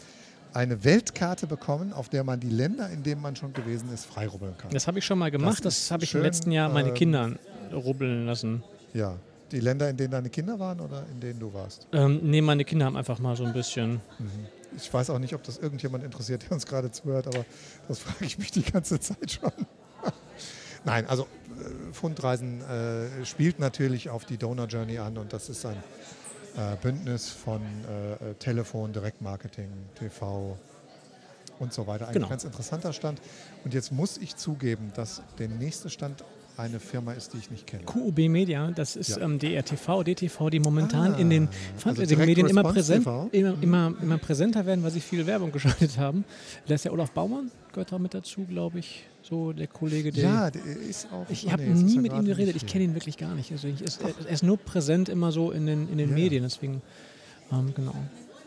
eine 0.58 0.82
Weltkarte 0.82 1.46
bekommen, 1.46 1.92
auf 1.92 2.08
der 2.08 2.24
man 2.24 2.40
die 2.40 2.50
Länder, 2.50 2.90
in 2.90 3.04
denen 3.04 3.22
man 3.22 3.36
schon 3.36 3.52
gewesen 3.52 3.92
ist, 3.94 4.06
freirubbeln 4.06 4.58
kann. 4.58 4.70
Das 4.72 4.88
habe 4.88 4.98
ich 4.98 5.04
schon 5.04 5.16
mal 5.16 5.30
gemacht. 5.30 5.64
Das 5.64 5.84
Das, 5.84 5.90
habe 5.92 6.02
ich 6.02 6.10
schön, 6.10 6.20
im 6.20 6.24
letzten 6.24 6.50
Jahr 6.50 6.68
meine 6.68 6.88
ähm, 6.88 6.94
Kinder 6.94 7.32
rubbeln 7.72 8.26
lassen. 8.26 8.64
Ja. 8.92 9.16
Die 9.52 9.60
Länder, 9.60 9.88
in 9.88 9.96
denen 9.96 10.10
deine 10.10 10.28
Kinder 10.30 10.58
waren 10.58 10.80
oder 10.80 11.04
in 11.12 11.20
denen 11.20 11.38
du 11.38 11.54
warst? 11.54 11.86
Ähm, 11.92 12.20
nee, 12.24 12.40
meine 12.40 12.64
Kinder 12.64 12.86
haben 12.86 12.96
einfach 12.96 13.20
mal 13.20 13.36
so 13.36 13.44
ein 13.44 13.52
bisschen. 13.52 14.00
Ich 14.76 14.92
weiß 14.92 15.10
auch 15.10 15.20
nicht, 15.20 15.32
ob 15.32 15.44
das 15.44 15.58
irgendjemand 15.58 16.02
interessiert, 16.02 16.42
der 16.42 16.52
uns 16.52 16.66
gerade 16.66 16.90
zuhört, 16.90 17.28
aber 17.28 17.44
das 17.86 17.98
frage 18.00 18.24
ich 18.24 18.36
mich 18.36 18.50
die 18.50 18.62
ganze 18.62 18.98
Zeit 18.98 19.30
schon. 19.30 19.52
Nein, 20.84 21.06
also 21.06 21.22
äh, 21.22 21.92
Fundreisen 21.92 22.62
äh, 22.62 23.24
spielt 23.24 23.60
natürlich 23.60 24.10
auf 24.10 24.24
die 24.24 24.36
Donor 24.38 24.66
Journey 24.66 24.98
an 24.98 25.16
und 25.18 25.32
das 25.32 25.48
ist 25.48 25.64
ein 25.64 25.76
äh, 26.58 26.76
Bündnis 26.82 27.30
von 27.30 27.60
äh, 27.62 28.34
Telefon, 28.34 28.92
Direktmarketing, 28.92 29.68
TV 29.94 30.58
und 31.58 31.72
so 31.72 31.86
weiter. 31.86 32.08
Ein 32.08 32.14
Genau. 32.14 32.28
ganz 32.28 32.44
interessanter 32.44 32.92
Stand. 32.92 33.20
Und 33.64 33.74
jetzt 33.74 33.92
muss 33.92 34.18
ich 34.18 34.36
zugeben, 34.36 34.92
dass 34.94 35.22
der 35.38 35.48
nächste 35.48 35.88
Stand 35.90 36.24
eine 36.58 36.80
Firma 36.80 37.12
ist, 37.12 37.32
die 37.32 37.38
ich 37.38 37.50
nicht 37.50 37.66
kenne. 37.66 37.84
QUB 37.84 38.28
Media, 38.28 38.70
das 38.72 38.96
ist 38.96 39.10
Ja. 39.10 39.20
ähm, 39.22 39.38
DRTV, 39.38 40.02
DTV, 40.02 40.50
die 40.50 40.58
momentan 40.60 41.14
Ah, 41.14 41.18
in 41.18 41.30
den 41.30 41.46
also 41.46 41.58
Fundraising-Medien 41.78 42.46
Direct 42.46 42.50
immer, 42.50 42.62
präsent, 42.64 43.06
immer, 43.32 43.56
immer, 43.62 43.94
immer 44.02 44.18
präsenter 44.18 44.66
werden, 44.66 44.82
weil 44.82 44.90
sie 44.90 45.00
viel 45.00 45.26
Werbung 45.26 45.52
geschaltet 45.58 45.96
haben. 45.98 46.24
Da 46.66 46.74
ist 46.74 46.84
ja 46.84 46.90
Olaf 46.90 47.12
Baumann, 47.12 47.50
gehört 47.72 47.92
da 47.92 47.98
mit 47.98 48.12
dazu, 48.12 48.44
glaube 48.44 48.80
ich. 48.80 49.04
So 49.22 49.52
der 49.52 49.66
Kollege, 49.68 50.10
der. 50.10 50.24
Ja, 50.24 50.50
der 50.50 50.64
ist 50.64 51.06
auch. 51.12 51.26
Ich 51.28 51.46
oh 51.46 51.52
habe 51.52 51.62
nee, 51.62 51.82
nie 51.82 51.98
mit 51.98 52.12
ihm 52.12 52.24
geredet, 52.24 52.56
ich 52.56 52.66
kenne 52.66 52.84
ihn 52.84 52.94
wirklich 52.94 53.18
gar 53.18 53.34
nicht. 53.34 53.52
Also 53.52 53.68
ist, 53.68 54.00
er, 54.02 54.32
ist 54.32 54.42
nur 54.42 54.56
präsent 54.56 55.08
immer 55.08 55.32
so 55.32 55.50
in 55.52 55.66
den, 55.66 55.88
in 55.88 55.98
den 55.98 56.08
Ja. 56.10 56.14
Medien, 56.14 56.42
deswegen, 56.42 56.82
ähm, 57.52 57.72
genau. 57.74 57.94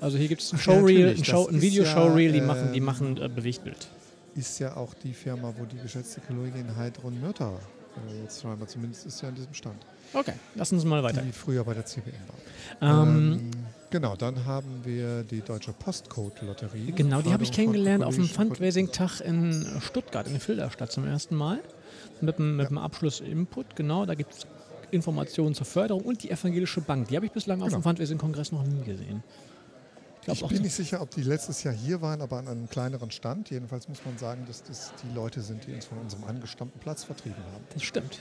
Also 0.02 0.18
hier 0.18 0.28
gibt 0.28 0.42
es 0.42 0.52
ein 0.52 0.58
ja, 0.58 0.64
Showreel, 0.64 1.00
natürlich, 1.06 1.20
ein, 1.20 1.26
Show, 1.26 1.48
ein 1.48 1.62
Video-Showreel, 1.62 2.32
die 2.32 2.40
ja, 2.40 2.46
machen, 2.46 2.74
die 2.74 2.80
ähm, 2.80 2.86
machen 2.86 3.18
äh, 3.22 3.30
Bewegtbild. 3.30 3.88
ist 4.36 4.58
ja 4.60 4.76
auch 4.76 4.94
die 4.96 5.14
Firma, 5.14 5.54
wo 5.58 5.66
die 5.66 5.78
geschätzte 5.78 6.20
Kollegin 6.22 6.76
Heidrun 6.76 7.22
Mürter 7.22 7.60
äh, 8.10 8.22
jetzt 8.24 8.42
scheinbar 8.42 8.68
zumindest 8.68 9.06
ist 9.06 9.22
ja 9.22 9.30
an 9.30 9.36
diesem 9.36 9.54
Stand, 9.54 9.78
Okay, 10.14 10.34
lass 10.56 10.72
uns 10.74 10.84
mal 10.84 11.02
weiter. 11.04 11.22
die 11.22 11.32
früher 11.32 11.64
bei 11.64 11.74
der 11.74 11.86
CBM 11.86 12.12
war. 12.82 13.04
Ähm, 13.06 13.32
Ähm, 13.34 13.52
genau, 13.90 14.16
dann 14.16 14.46
haben 14.46 14.82
wir 14.84 15.24
die 15.24 15.42
Deutsche 15.42 15.72
Postcode-Lotterie. 15.74 16.92
Genau, 16.92 17.22
die 17.22 17.32
habe 17.32 17.44
ich 17.44 17.52
kennengelernt 17.52 18.04
auf 18.04 18.16
dem 18.16 18.26
Fundraising-Tag 18.26 19.22
in 19.22 19.66
Stuttgart, 19.82 20.26
in 20.28 20.34
der 20.34 20.42
Filderstadt 20.42 20.92
zum 20.92 21.06
ersten 21.06 21.36
Mal. 21.36 21.60
Mit 22.20 22.38
dem, 22.38 22.56
mit 22.58 22.70
dem 22.70 22.78
Abschluss-Input, 22.78 23.76
genau. 23.76 24.06
Da 24.06 24.14
gibt 24.16 24.34
es 24.34 24.48
Informationen 24.92 25.56
zur 25.56 25.66
Förderung 25.66 26.04
und 26.04 26.22
die 26.24 26.30
Evangelische 26.30 26.82
Bank. 26.82 27.08
Die 27.08 27.16
habe 27.16 27.26
ich 27.26 27.32
bislang 27.32 27.62
auf 27.62 27.70
Genau. 27.70 27.80
dem 27.80 27.84
Fundraising-Kongress 27.84 28.52
noch 28.52 28.64
nie 28.66 28.84
gesehen. 28.84 29.24
Ich 30.28 30.42
Ich 30.42 30.48
bin 30.48 30.62
nicht 30.62 30.76
sicher, 30.76 31.02
ob 31.02 31.10
die 31.12 31.24
letztes 31.24 31.64
Jahr 31.64 31.74
hier 31.74 32.02
waren, 32.02 32.22
aber 32.22 32.38
an 32.38 32.48
einem 32.48 32.70
kleineren 32.70 33.12
Stand. 33.12 33.50
Jedenfalls 33.50 33.88
muss 33.90 34.00
man 34.06 34.18
sagen, 34.18 34.46
dass 34.48 34.64
das 34.64 34.94
die 35.04 35.14
Leute 35.16 35.42
sind, 35.42 35.66
die 35.66 35.74
uns 35.74 35.86
von 35.86 35.98
unserem 35.98 36.24
angestammten 36.26 36.80
Platz 36.80 37.04
vertrieben 37.04 37.44
haben. 37.54 37.64
Das 37.74 37.84
stimmt. 37.84 38.20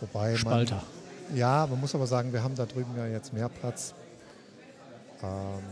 Wobei 0.00 0.30
man, 0.30 0.38
Spalter. 0.38 0.82
Ja, 1.34 1.66
man 1.68 1.80
muss 1.80 1.94
aber 1.94 2.06
sagen, 2.06 2.32
wir 2.32 2.42
haben 2.42 2.54
da 2.54 2.66
drüben 2.66 2.96
ja 2.96 3.06
jetzt 3.06 3.32
mehr 3.32 3.48
Platz. 3.48 3.94
Ähm, 5.22 5.62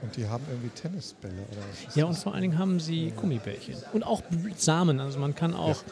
und 0.00 0.16
die 0.16 0.28
haben 0.28 0.44
irgendwie 0.48 0.68
Tennisbälle 0.68 1.42
oder 1.50 1.60
was 1.86 1.94
Ja, 1.94 2.04
und 2.04 2.16
vor 2.16 2.32
allen 2.32 2.42
Dingen 2.42 2.58
haben 2.58 2.78
sie 2.78 3.12
Gummibärchen. 3.16 3.76
Und 3.92 4.04
auch 4.04 4.22
Samen. 4.56 5.00
Also 5.00 5.18
man 5.18 5.34
kann 5.34 5.54
auch 5.54 5.82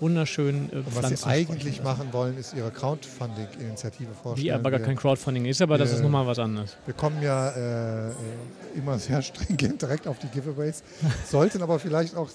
wunderschönen 0.00 0.70
äh, 0.72 0.76
Und 0.76 0.96
was 1.02 1.20
sie 1.20 1.26
eigentlich 1.26 1.82
machen 1.82 2.08
wollen, 2.12 2.36
ist 2.38 2.54
ihre 2.54 2.70
Crowdfunding-Initiative 2.70 4.08
vorstellen. 4.22 4.44
Die 4.44 4.52
aber 4.52 4.70
gar 4.70 4.80
Wir- 4.80 4.86
kein 4.86 4.96
Crowdfunding 4.96 5.44
ist, 5.46 5.60
aber 5.62 5.78
das 5.78 5.90
wir- 5.90 5.96
ist 5.96 6.02
nochmal 6.02 6.26
was 6.26 6.38
anderes. 6.38 6.76
Wir 6.86 6.94
kommen 6.94 7.22
ja 7.22 8.08
äh, 8.08 8.10
immer 8.76 8.98
sehr 8.98 9.20
stringent 9.22 9.80
direkt 9.82 10.06
auf 10.08 10.18
die 10.18 10.28
Giveaways, 10.28 10.82
sollten 11.28 11.62
aber 11.62 11.78
vielleicht 11.78 12.16
auch 12.16 12.28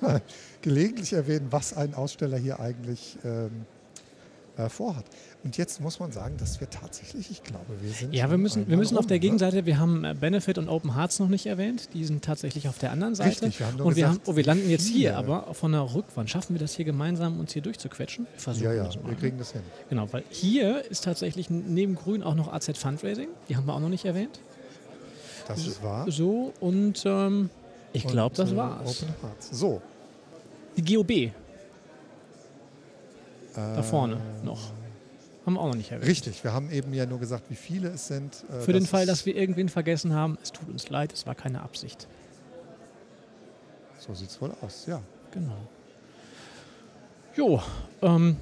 gelegentlich 0.62 1.12
erwähnen, 1.12 1.46
was 1.50 1.74
ein 1.76 1.94
Aussteller 1.94 2.38
hier 2.38 2.60
eigentlich 2.60 3.16
ähm, 3.24 3.50
äh, 4.56 4.68
vorhat. 4.68 5.04
Und 5.44 5.56
jetzt 5.56 5.80
muss 5.80 6.00
man 6.00 6.12
sagen, 6.12 6.36
dass 6.38 6.60
wir 6.60 6.70
tatsächlich, 6.70 7.30
ich 7.30 7.42
glaube, 7.42 7.66
wir 7.80 7.90
sind. 7.92 8.14
Ja, 8.14 8.30
wir 8.30 8.38
müssen, 8.38 8.68
wir 8.68 8.76
müssen 8.76 8.96
auf 8.96 9.04
rum, 9.04 9.08
der 9.08 9.16
ne? 9.16 9.20
Gegenseite, 9.20 9.66
wir 9.66 9.78
haben 9.78 10.04
äh, 10.04 10.14
Benefit 10.18 10.58
und 10.58 10.68
Open 10.68 10.96
Hearts 10.96 11.18
noch 11.18 11.28
nicht 11.28 11.46
erwähnt. 11.46 11.90
Die 11.94 12.04
sind 12.04 12.24
tatsächlich 12.24 12.68
auf 12.68 12.78
der 12.78 12.90
anderen 12.92 13.14
Seite. 13.14 13.30
Richtig, 13.42 13.60
wir 13.60 13.66
haben 13.66 13.76
nur 13.76 13.86
und 13.86 13.96
wir, 13.96 14.06
haben, 14.06 14.14
gesagt, 14.14 14.28
oh, 14.28 14.36
wir 14.36 14.44
landen 14.44 14.68
jetzt 14.70 14.86
hier, 14.86 15.16
aber 15.16 15.54
von 15.54 15.72
der 15.72 15.94
Rückwand. 15.94 16.30
Schaffen 16.30 16.54
wir 16.54 16.60
das 16.60 16.74
hier 16.74 16.84
gemeinsam, 16.84 17.38
uns 17.38 17.52
hier 17.52 17.62
durchzuquetschen? 17.62 18.26
Wir 18.32 18.40
versuchen 18.40 18.64
Ja, 18.64 18.72
ja, 18.72 18.84
das 18.84 18.96
mal. 18.96 19.10
wir 19.10 19.16
kriegen 19.16 19.38
das 19.38 19.52
hin. 19.52 19.62
Genau, 19.88 20.12
weil 20.12 20.24
hier 20.30 20.84
ist 20.90 21.04
tatsächlich 21.04 21.50
neben 21.50 21.94
Grün 21.94 22.22
auch 22.22 22.34
noch 22.34 22.52
AZ 22.52 22.76
Fundraising. 22.76 23.28
Die 23.48 23.56
haben 23.56 23.66
wir 23.66 23.74
auch 23.74 23.80
noch 23.80 23.88
nicht 23.88 24.04
erwähnt. 24.04 24.40
Das 25.48 25.66
ist 25.66 25.82
wahr. 25.82 26.10
So, 26.10 26.52
und 26.60 27.04
ähm, 27.06 27.50
ich 27.92 28.06
glaube, 28.06 28.34
das 28.34 28.52
äh, 28.52 28.56
war's. 28.56 29.02
Open 29.02 29.14
Hearts. 29.22 29.50
So. 29.52 29.80
Die 30.76 30.94
GOB, 30.94 31.32
da 33.56 33.82
vorne 33.82 34.18
noch. 34.44 34.72
Haben 35.44 35.54
wir 35.54 35.60
auch 35.60 35.68
noch 35.68 35.76
nicht 35.76 35.92
erwähnt. 35.92 36.08
Richtig, 36.10 36.42
wir 36.42 36.52
haben 36.52 36.70
eben 36.70 36.92
ja 36.92 37.06
nur 37.06 37.20
gesagt, 37.20 37.44
wie 37.50 37.54
viele 37.54 37.90
es 37.90 38.08
sind. 38.08 38.44
Äh, 38.50 38.60
Für 38.62 38.72
den 38.72 38.84
Fall, 38.86 39.06
dass 39.06 39.26
wir 39.26 39.36
irgendwen 39.36 39.68
vergessen 39.68 40.12
haben, 40.12 40.38
es 40.42 40.50
tut 40.50 40.68
uns 40.68 40.88
leid, 40.90 41.12
es 41.12 41.26
war 41.26 41.34
keine 41.36 41.62
Absicht. 41.62 42.08
So 43.98 44.12
sieht 44.14 44.30
es 44.30 44.40
wohl 44.40 44.52
aus, 44.60 44.86
ja. 44.86 45.00
Genau. 45.30 45.56
Jo, 47.36 47.62
ähm, 48.02 48.36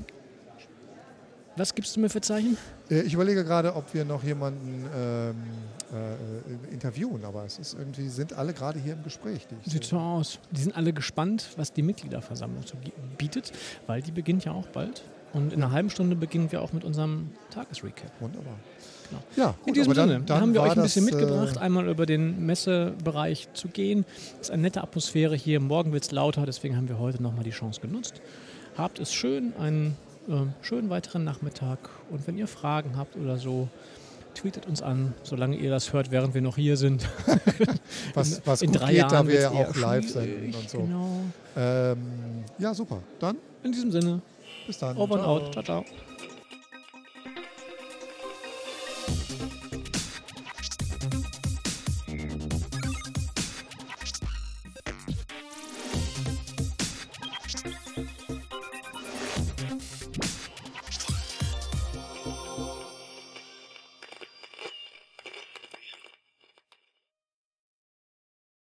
was 1.57 1.75
gibst 1.75 1.97
du 1.97 2.01
mir 2.01 2.09
für 2.09 2.21
Zeichen? 2.21 2.57
Äh, 2.91 3.03
Ich 3.03 3.15
überlege 3.15 3.45
gerade, 3.45 3.75
ob 3.75 3.93
wir 3.95 4.05
noch 4.05 4.23
jemanden 4.23 4.85
ähm, 4.97 5.35
äh, 5.93 6.73
interviewen, 6.73 7.25
aber 7.25 7.45
es 7.45 7.59
ist 7.59 7.75
irgendwie, 7.75 8.09
sind 8.09 8.33
alle 8.33 8.53
gerade 8.53 8.79
hier 8.79 8.95
im 8.95 9.03
Gespräch. 9.05 9.47
Sieht 9.65 9.85
so 9.85 9.99
aus. 9.99 10.39
Die 10.51 10.61
sind 10.61 10.77
alle 10.77 10.93
gespannt, 10.93 11.49
was 11.57 11.73
die 11.73 11.83
Mitgliederversammlung 11.83 12.63
so 12.67 12.77
bietet, 13.19 13.53
weil 13.87 14.03
die 14.03 14.11
beginnt 14.13 14.45
ja 14.45 14.53
auch 14.53 14.67
bald. 14.69 15.03
Und 15.33 15.53
in 15.53 15.63
einer 15.63 15.73
halben 15.73 15.91
Stunde 15.91 16.15
beginnen 16.15 16.53
wir 16.53 16.63
auch 16.63 16.73
mit 16.73 16.85
unserem 16.85 17.31
Tagesrecap. 17.51 18.11
Wunderbar. 18.21 18.55
Genau. 19.11 19.23
Ja, 19.37 19.47
gut, 19.59 19.69
In 19.69 19.75
diesem 19.75 19.93
dann, 19.95 20.09
Sinne, 20.09 20.25
dann 20.25 20.41
haben 20.41 20.55
wir 20.55 20.63
euch 20.63 20.77
ein 20.77 20.83
bisschen 20.83 21.07
das, 21.07 21.15
mitgebracht, 21.15 21.57
Äh, 21.57 21.61
einmal 21.61 21.89
über 21.89 22.07
den 22.07 22.47
Messebereich 22.47 23.49
zu 23.53 23.67
gehen. 23.69 24.05
Es 24.41 24.43
ist 24.49 24.51
eine 24.53 24.63
nette 24.63 24.81
Atmosphäre 24.83 25.35
hier. 25.35 25.59
Morgen 25.59 25.93
wird 25.93 26.05
es 26.05 26.13
lauter, 26.13 26.47
deswegen 26.47 26.77
haben 26.77 26.89
wir 26.89 27.01
heute 27.01 27.21
nochmal 27.21 27.43
die 27.43 27.51
Chance 27.51 27.81
genutzt. 27.81 28.23
Habt 28.77 29.01
es 29.01 29.13
schön, 29.13 29.53
einen 29.59 29.97
äh, 30.29 30.47
schönen 30.63 30.91
weiteren 30.91 31.25
Nachmittag. 31.25 31.79
Und 32.11 32.27
wenn 32.27 32.37
ihr 32.37 32.47
Fragen 32.47 32.97
habt 32.97 33.17
oder 33.17 33.39
so, 33.39 33.69
tweetet 34.35 34.67
uns 34.67 34.83
an, 34.83 35.15
solange 35.23 35.57
ihr 35.57 35.71
das 35.71 35.93
hört, 35.93 36.11
während 36.11 36.35
wir 36.35 36.43
noch 36.43 36.57
hier 36.57 36.77
sind. 36.77 37.09
was, 38.15 38.43
was 38.45 38.63
in 38.63 38.73
gut 38.73 38.81
drei 38.81 38.89
geht, 38.89 38.99
Jahren 38.99 39.11
da 39.11 39.27
wir 39.29 39.41
ja 39.41 39.51
auch 39.51 39.77
live 39.77 40.09
senden 40.09 40.55
und 40.55 40.69
so. 40.69 40.79
Genau. 40.79 41.21
Ähm, 41.57 41.99
ja, 42.59 42.75
super. 42.75 43.01
Dann 43.21 43.37
In 43.63 43.73
diesem 43.73 43.93
Sinne, 43.93 44.21
bis 44.67 44.79
dann. 44.79 44.97
over 44.97 45.15
and 45.15 45.23
Ciao. 45.23 45.37
out. 45.37 45.53
Ciao, 45.53 45.63
ciao. 45.65 45.85